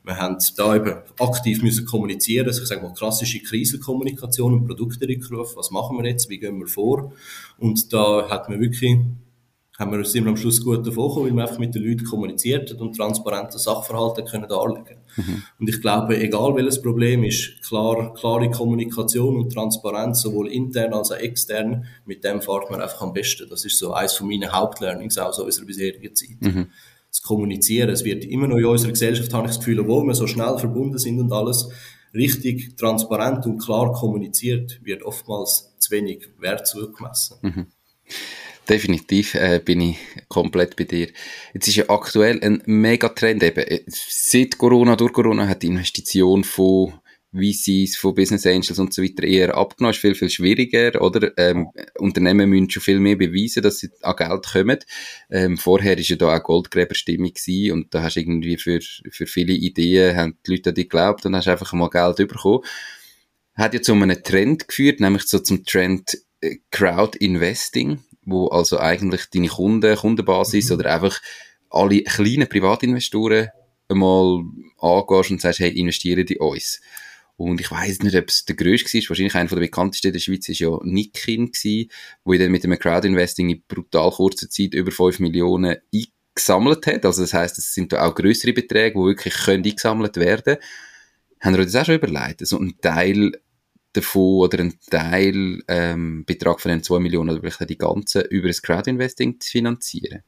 [0.03, 5.55] Wir haben da eben aktiv müssen kommunizieren, also ich sage mal klassische Krisenkommunikation und Produkterückruf.
[5.55, 6.29] Was machen wir jetzt?
[6.29, 7.11] Wie gehen wir vor?
[7.57, 8.97] Und da hat man wirklich
[9.79, 12.81] haben wir, wir am Schluss gut davon weil wir einfach mit den Leuten kommuniziert haben
[12.81, 14.97] und transparente Sachverhalte können darlegen.
[15.15, 15.43] Mhm.
[15.57, 21.11] Und ich glaube, egal welches Problem ist, klar, klare Kommunikation und Transparenz, sowohl intern als
[21.11, 23.47] auch extern, mit dem fährt man einfach am besten.
[23.49, 26.41] Das ist so eines von meinen Hauptlearnings aus unserer bisherigen Zeit.
[26.41, 26.67] Mhm.
[27.09, 27.89] Das Kommunizieren.
[27.89, 30.57] Es wird immer noch in unserer Gesellschaft, habe ich das Gefühl, obwohl wir so schnell
[30.57, 31.69] verbunden sind und alles,
[32.13, 37.37] richtig transparent und klar kommuniziert, wird oftmals zu wenig Wert zugemessen.
[37.41, 37.67] Mhm
[38.69, 39.97] definitiv äh, bin ich
[40.27, 41.07] komplett bei dir.
[41.53, 43.59] Jetzt ist ja aktuell ein Megatrend eben.
[43.59, 46.93] Äh, seit Corona, durch Corona hat die Investition von
[47.33, 49.93] VCs, von Business Angels und so weiter eher abgenommen.
[49.93, 51.31] Ist viel, viel schwieriger, oder?
[51.37, 54.79] Ähm, Unternehmen müssen schon viel mehr beweisen, dass sie an Geld kommen.
[55.29, 59.27] Ähm, vorher ist ja da auch Goldgräberstimmung gewesen und da hast du irgendwie für, für
[59.27, 62.63] viele Ideen, haben die Leute an dich geglaubt und hast einfach mal Geld bekommen.
[63.55, 67.99] Hat ja zu einem Trend geführt, nämlich so zum Trend äh, Crowd Investing
[68.29, 70.75] wo also eigentlich deine Kunden, Kundenbasis mhm.
[70.75, 71.19] oder einfach
[71.69, 73.49] alle kleinen Privatinvestoren
[73.87, 74.43] einmal
[74.79, 76.81] angehst und sagst, hey, investiere in uns.
[77.39, 79.09] Und ich weiß nicht, ob es der grösste war.
[79.09, 81.89] Wahrscheinlich einer der bekanntesten in der Schweiz war ja Nikin gewesen,
[82.25, 87.05] wo dann mit einem Crowdinvesting in brutal kurzer Zeit über 5 Millionen eingesammelt hat.
[87.05, 90.57] Also das heisst, es sind da auch größere Beträge, die wirklich können eingesammelt werden.
[91.39, 92.45] Haben wir uns das auch schon überlegt?
[92.45, 93.31] So also ein Teil
[93.93, 98.49] davon oder einen Teil ähm, Betrag von den 2 Millionen oder vielleicht die ganze über
[98.49, 100.23] das Crowdinvesting zu finanzieren?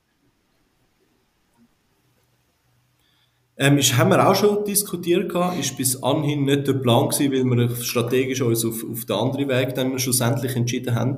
[3.58, 7.32] Ähm, ist, haben wir auch schon diskutiert gehabt, ist bis anhin nicht der Plan gewesen,
[7.32, 11.18] weil wir strategisch uns auf, auf den anderen Weg dann schlussendlich entschieden haben.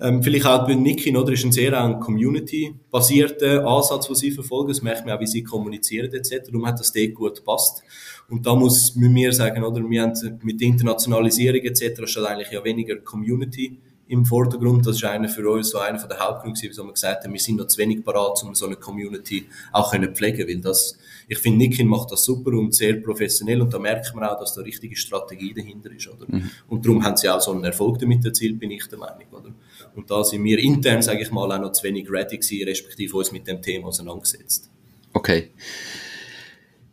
[0.00, 4.68] Ähm, vielleicht auch bei Nikin, oder, ist ein sehr ein Community-basierter Ansatz, den sie verfolgen.
[4.68, 6.46] Das merkt man auch, wie sie kommunizieren, etc.
[6.46, 7.84] Darum hat das dort gut gepasst.
[8.28, 12.02] Und da muss man mir sagen, oder, wir haben mit Internationalisierung etc.
[12.04, 13.78] steht eigentlich ja weniger Community
[14.08, 14.86] im Vordergrund.
[14.86, 17.56] Das ist einer für uns so einer der Hauptgründe, wieso wir gesagt haben, wir sind
[17.56, 20.98] noch zu wenig parat, um so eine Community auch können pflegen, weil das,
[21.28, 24.54] ich finde, Nikin macht das super und sehr professionell und da merkt man auch, dass
[24.54, 26.26] da richtige Strategie dahinter ist, oder?
[26.28, 26.50] Mhm.
[26.68, 29.52] Und darum haben sie auch so einen Erfolg damit erzielt, bin ich der Meinung, oder?
[29.94, 33.16] Und da sind wir intern, sage ich mal, auch noch zu wenig ready gewesen, respektive
[33.16, 34.70] uns mit dem Thema auseinandergesetzt.
[35.12, 35.50] Okay.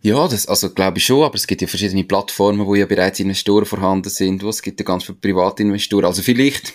[0.01, 3.19] Ja, das, also glaube ich schon, aber es gibt ja verschiedene Plattformen, wo ja bereits
[3.19, 6.05] Investoren vorhanden sind, wo es gibt ja ganz viele Privatinvestoren.
[6.05, 6.73] Also vielleicht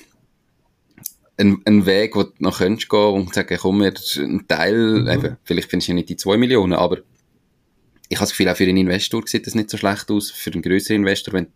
[1.36, 5.08] ein, ein Weg, wo du noch könntest gehen und sagen, komm, wir ein Teil, mhm.
[5.08, 6.98] eben, vielleicht findest du ja nicht die zwei Millionen, aber
[8.08, 10.52] ich habe das Gefühl, auch für einen Investor sieht das nicht so schlecht aus, für
[10.52, 11.48] einen größeren Investor, wenn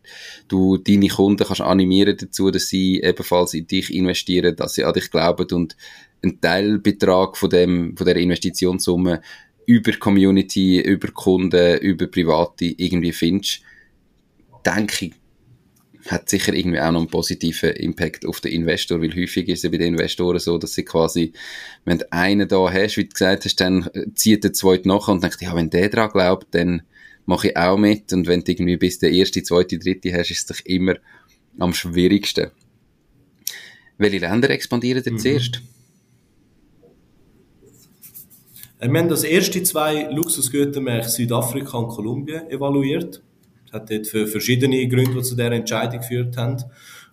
[0.48, 4.94] du deine Kunden kannst animieren dazu, dass sie ebenfalls in dich investieren, dass sie an
[4.94, 5.76] dich glauben und
[6.22, 9.20] einen Teilbetrag von dem, von der Investitionssumme
[9.66, 13.60] über Community, über Kunden, über Private irgendwie findest,
[14.64, 15.12] denke ich,
[16.10, 19.70] hat sicher irgendwie auch noch einen positiven Impact auf den Investor, weil häufig ist es
[19.70, 21.32] bei den Investoren so, dass sie quasi,
[21.84, 25.22] wenn du einen da hast, wie du gesagt hast, dann zieht der zweite nach und
[25.22, 26.82] denkt, ja, wenn der dran glaubt, dann
[27.26, 30.38] mache ich auch mit und wenn du irgendwie bis der erste, zweite, dritte hast, ist
[30.38, 30.94] es doch immer
[31.58, 32.50] am schwierigsten.
[33.98, 35.18] Welche Länder expandieren denn mhm.
[35.18, 35.62] zuerst?
[38.78, 43.22] Äh, wir haben das erste zwei Luxusgütermärkte Südafrika und Kolumbien evaluiert.
[43.72, 46.62] Hat dort für verschiedene Gründe, die zu dieser Entscheidung geführt haben.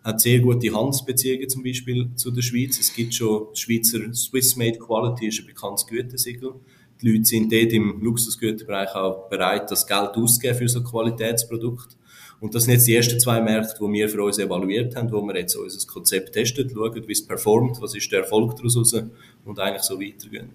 [0.03, 2.79] Hat sehr gute Handelsbeziehungen zum Beispiel zu der Schweiz.
[2.79, 6.53] Es gibt schon Schweizer Swiss Made Quality, ist ein bekanntes Gütesiegel.
[7.01, 11.97] Die Leute sind dort im Luxusgüterbereich auch bereit, das Geld auszugeben für so Qualitätsprodukt.
[12.39, 15.21] Und das sind jetzt die ersten zwei Märkte, die wir für uns evaluiert haben, wo
[15.21, 19.59] wir jetzt unser Konzept testen, schauen, wie es performt, was ist der Erfolg daraus und
[19.59, 20.49] eigentlich so weitergehen.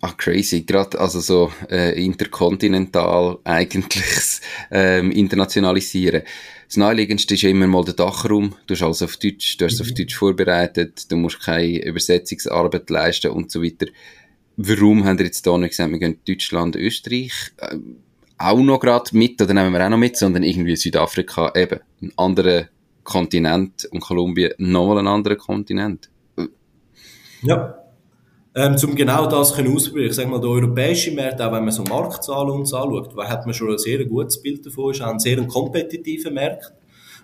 [0.00, 0.62] Ach, crazy.
[0.62, 4.40] Gerade also so äh, interkontinental eigentliches
[4.70, 6.22] ähm, internationalisieren.
[6.68, 8.54] Das Naheliegendste ist ja immer mal der Dachraum.
[8.66, 9.86] Du hast alles auf Deutsch, du hast es mhm.
[9.86, 13.86] auf Deutsch vorbereitet, du musst keine Übersetzungsarbeit leisten und so weiter.
[14.56, 17.76] Warum haben wir jetzt da nicht gesagt, wir gehen Deutschland, Österreich äh,
[18.38, 22.12] auch noch gerade mit, oder nehmen wir auch noch mit, sondern irgendwie Südafrika eben, ein
[22.16, 22.68] anderer
[23.02, 26.08] Kontinent und Kolumbien nochmal ein anderer Kontinent.
[27.42, 27.78] Ja,
[28.58, 30.10] ähm, zum genau das können ausprobieren.
[30.10, 33.54] Ich sage mal, der europäische Markt, auch wenn man so Marktzahlen uns anschaut, hat man
[33.54, 36.72] schon ein sehr gutes Bild davon, ist auch ein sehr kompetitiver Markt,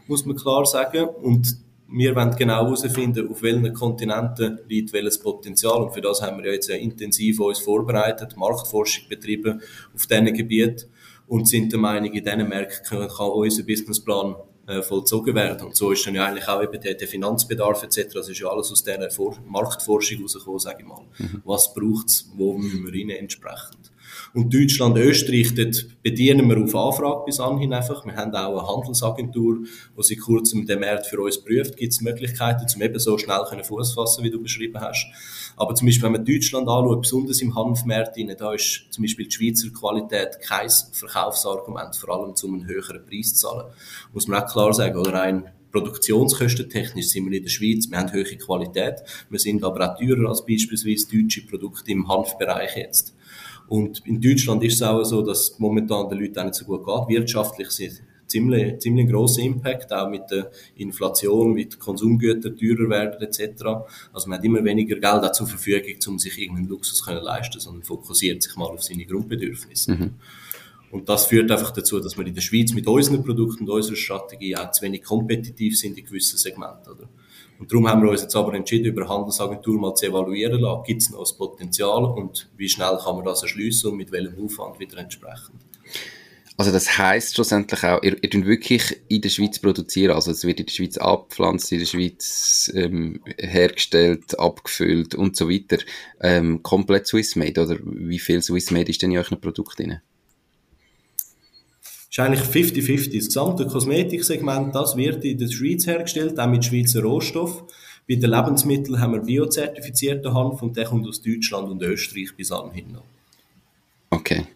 [0.06, 1.08] muss man klar sagen.
[1.22, 1.58] Und
[1.88, 5.82] wir wollen genau herausfinden, auf welchen Kontinenten liegt welches Potenzial.
[5.82, 9.60] Und für das haben wir ja jetzt intensiv uns vorbereitet, Marktforschung betrieben
[9.94, 10.88] auf diesen Gebieten
[11.26, 14.36] und sind der Meinung, in diesen Märkten kann unser Businessplan
[14.66, 15.66] äh, vollzogen werden.
[15.66, 18.14] Und so ist dann ja eigentlich auch eben der, der Finanzbedarf etc.
[18.14, 21.02] Das ist ja alles aus dieser Vor Marktforschung rausgekommen, sage ich mal.
[21.18, 21.42] Mhm.
[21.44, 23.92] Was braucht es, wo müssen wir rein entsprechend.
[24.34, 28.04] Und Deutschland, Österreich, dort bedienen wir auf Anfrage bis anhin einfach.
[28.04, 29.60] Wir haben auch eine Handelsagentur,
[29.96, 31.76] die seit kurzem den Markt für uns prüft.
[31.76, 35.06] Gibt es Möglichkeiten, um eben so schnell Fuß fassen, wie du beschrieben hast.
[35.56, 39.30] Aber zum Beispiel, wenn man Deutschland anschaut, besonders im Hanfmarkt, da ist zum Beispiel die
[39.30, 43.72] Schweizer Qualität kein Verkaufsargument, vor allem um einen höheren Preis zu zahlen.
[44.12, 48.12] Muss man auch klar sagen, oder ein Produktionskostentechnisch sind wir in der Schweiz, wir haben
[48.12, 48.96] höhere Qualität,
[49.30, 53.14] wir sind aber auch teurer als beispielsweise deutsche Produkte im Hanfbereich jetzt.
[53.68, 56.84] Und in Deutschland ist es auch so, dass momentan den Leuten auch nicht so gut
[56.84, 57.20] geht.
[57.20, 63.64] Wirtschaftlich sind ziemlich, ziemlich grosser Impact, auch mit der Inflation, mit Konsumgütern teurer werden etc.
[64.12, 67.60] Also man hat immer weniger Geld auch zur Verfügung, um sich irgendeinen Luxus zu leisten,
[67.60, 69.92] sondern fokussiert sich mal auf seine Grundbedürfnisse.
[69.92, 70.10] Mhm.
[70.90, 73.96] Und das führt einfach dazu, dass wir in der Schweiz mit unseren Produkten und unserer
[73.96, 76.92] Strategie auch zu wenig kompetitiv sind in gewissen Segmenten.
[76.92, 77.08] Oder?
[77.58, 80.82] Und darum haben wir uns jetzt aber entschieden, über Handelsagentur mal zu evaluieren lassen.
[80.84, 84.44] Gibt es noch das Potenzial und wie schnell kann man das erschließen und mit welchem
[84.44, 85.60] Aufwand wieder entsprechend?
[86.56, 90.60] Also das heißt schlussendlich auch, ihr, ihr wirklich in der Schweiz produzieren, also es wird
[90.60, 95.78] in der Schweiz abgepflanzt, in der Schweiz ähm, hergestellt, abgefüllt und so weiter.
[96.20, 100.00] Ähm, komplett Swissmade oder wie viel Swissmade ist denn in euren Produkten drin?
[102.14, 103.16] Ist eigentlich 50-50.
[103.16, 107.64] Das gesamte Kosmetiksegment, das wird in der Schweiz hergestellt, auch mit Schweizer Rohstoff.
[108.08, 112.52] Bei den Lebensmitteln haben wir biozertifizierten Hanf und der kommt aus Deutschland und Österreich bis
[112.52, 112.98] anhin.
[114.10, 114.46] Okay.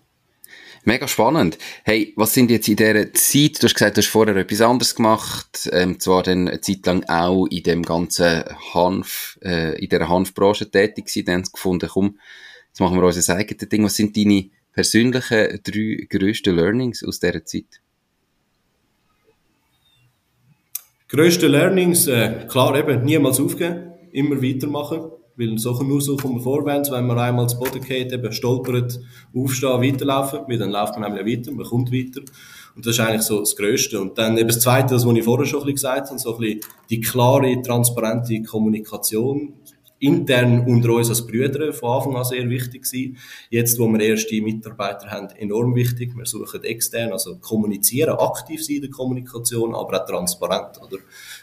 [0.85, 1.59] Mega spannend.
[1.83, 4.95] Hey, was sind jetzt in dieser Zeit, du hast gesagt, du hast vorher etwas anderes
[4.95, 10.09] gemacht, ähm, zwar dann eine Zeit lang auch in dem ganzen Hanf, äh, in dieser
[10.09, 12.19] Hanfbranche tätig gewesen, dann gefunden, komm,
[12.69, 13.85] jetzt machen wir unser eigenes Ding.
[13.85, 14.49] Was sind deine
[14.79, 17.81] persönlichen drei grössten Learnings aus dieser Zeit?
[21.09, 26.43] Grösste Learnings, äh, klar eben, niemals aufgeben, immer weitermachen, weil so, nur so kommen wir
[26.43, 29.01] vorwärts, wenn man einmal zu Boden geht, eben stolpert,
[29.35, 32.21] aufstehen, weiterlaufen, weil dann läuft man nämlich weiter, man kommt weiter.
[32.77, 34.01] Und das ist eigentlich so das Größte.
[34.01, 36.35] Und dann eben das Zweite, das, was ich vorher schon ein bisschen gesagt habe, so
[36.35, 39.55] ein bisschen die klare, transparente Kommunikation,
[40.01, 43.17] intern unter uns als Brüder von Anfang an sehr wichtig gewesen.
[43.51, 46.17] Jetzt, wo wir erste Mitarbeiter haben, enorm wichtig.
[46.17, 50.99] Wir suchen extern, also kommunizieren, aktiv sein in der Kommunikation, aber auch transparent, oder?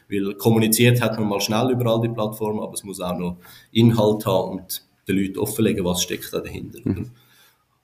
[0.09, 3.37] Weil kommuniziert hat man mal schnell über all die Plattformen, aber es muss auch noch
[3.71, 6.79] Inhalt haben und den Leuten offenlegen, was steckt da dahinter.
[6.83, 7.11] Mhm.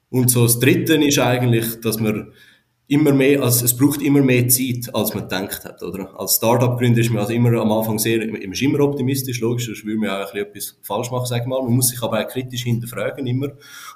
[0.10, 2.34] Und so das Dritte ist eigentlich, dass man
[2.92, 6.14] immer mehr, also es braucht immer mehr Zeit, als man gedacht hat, oder?
[6.20, 9.86] Als Startup-Gründer ist man also immer am Anfang sehr, man ist immer optimistisch, logisch, sonst
[9.86, 11.64] würde man ja auch etwas falsch machen, sag mal.
[11.64, 13.48] Man muss sich aber auch kritisch hinterfragen immer.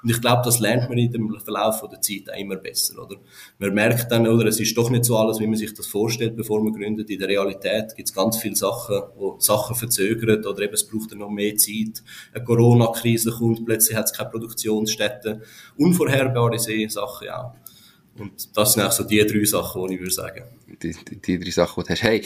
[0.02, 3.16] Und ich glaube, das lernt man in dem Verlauf der Zeit auch immer besser, oder?
[3.58, 6.34] Man merkt dann, oder, es ist doch nicht so alles, wie man sich das vorstellt,
[6.34, 7.10] bevor man gründet.
[7.10, 11.12] In der Realität gibt es ganz viele Sachen, wo Sachen verzögern, oder eben es braucht
[11.12, 12.02] dann noch mehr Zeit.
[12.32, 15.42] Eine Corona-Krise kommt, plötzlich hat es keine Produktionsstätten.
[15.76, 17.52] Unvorherbare Sachen auch.
[18.18, 20.44] Und das sind auch so die drei Sachen, die ich würde sagen.
[20.82, 22.02] Die, die, die drei Sachen, die du hast.
[22.02, 22.22] Hey,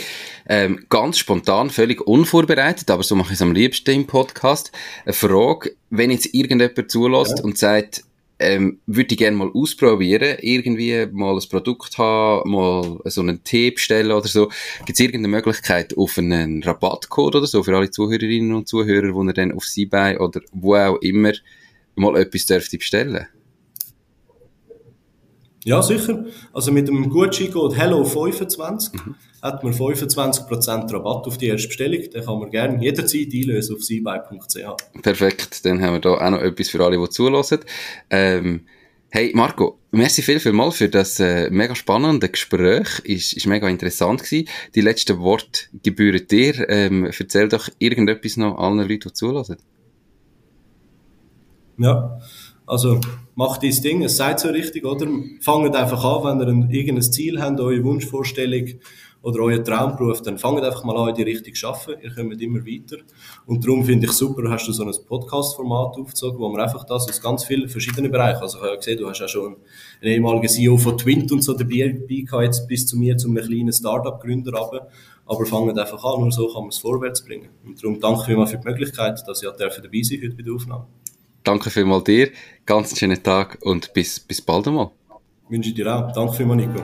[0.48, 4.72] ähm, ganz spontan, völlig unvorbereitet, aber so mache ich es am liebsten im Podcast.
[5.04, 7.44] Eine Frage, wenn jetzt irgendjemand zulässt ja.
[7.44, 8.04] und sagt,
[8.40, 13.70] ähm, würde ich gerne mal ausprobieren, irgendwie mal ein Produkt haben, mal so einen Tee
[13.70, 14.48] bestellen oder so.
[14.86, 19.22] Gibt es irgendeine Möglichkeit auf einen Rabattcode oder so für alle Zuhörerinnen und Zuhörer, wo
[19.24, 21.32] ihr dann auf bei oder wo auch immer
[21.96, 23.26] mal etwas dürfte bestellen?
[25.70, 26.24] Ja, sicher.
[26.52, 29.14] Also mit dem Gutscheincode HELLO25 mhm.
[29.40, 32.10] hat man 25% Rabatt auf die erste Bestellung.
[32.10, 35.00] Den kann man gerne jederzeit einlösen auf seabuy.ch.
[35.00, 37.60] Perfekt, dann haben wir da auch noch etwas für alle, die zulassen.
[38.10, 38.62] Ähm,
[39.12, 43.00] Hey Marco, merci viel, viel mal für das äh, mega spannende Gespräch.
[43.02, 44.48] Ist, ist mega interessant gewesen.
[44.76, 46.68] Die letzten Worte gebühren dir.
[46.68, 49.56] Ähm, erzähl doch irgendetwas noch allen Leuten, die zulassen.
[51.78, 52.20] Ja,
[52.66, 53.00] also
[53.40, 55.06] macht dieses Ding, es seid so richtig, oder?
[55.40, 58.66] Fangt einfach an, wenn ihr ein, irgendein Ziel habt, eure Wunschvorstellung
[59.22, 62.02] oder euer Traumberuf, dann fangt einfach mal an, in die Richtung zu arbeiten.
[62.02, 62.98] Ihr kommt immer weiter.
[63.46, 67.08] Und darum finde ich super, hast du so ein Podcast-Format aufgezogen, wo man einfach das
[67.08, 69.56] aus ganz vielen verschiedenen Bereichen, also ich habe ja gesehen, du hast ja schon
[70.02, 73.42] einen ehemaligen CEO von Twint und so dabei gehabt, jetzt bis zu mir, zu einem
[73.42, 74.88] kleinen Startup-Gründer runter.
[75.24, 77.48] Aber fangt einfach an, nur so kann man es vorwärts bringen.
[77.64, 80.86] Und darum danke vielmals für die Möglichkeit, dass ich dabei sein heute bei der Aufnahme.
[81.42, 82.30] Danke vielmals dir,
[82.66, 84.90] ganz schönen Tag und bis, bis bald einmal.
[85.48, 86.12] Wünsche ich dir auch.
[86.12, 86.80] Danke vielmals, Nico.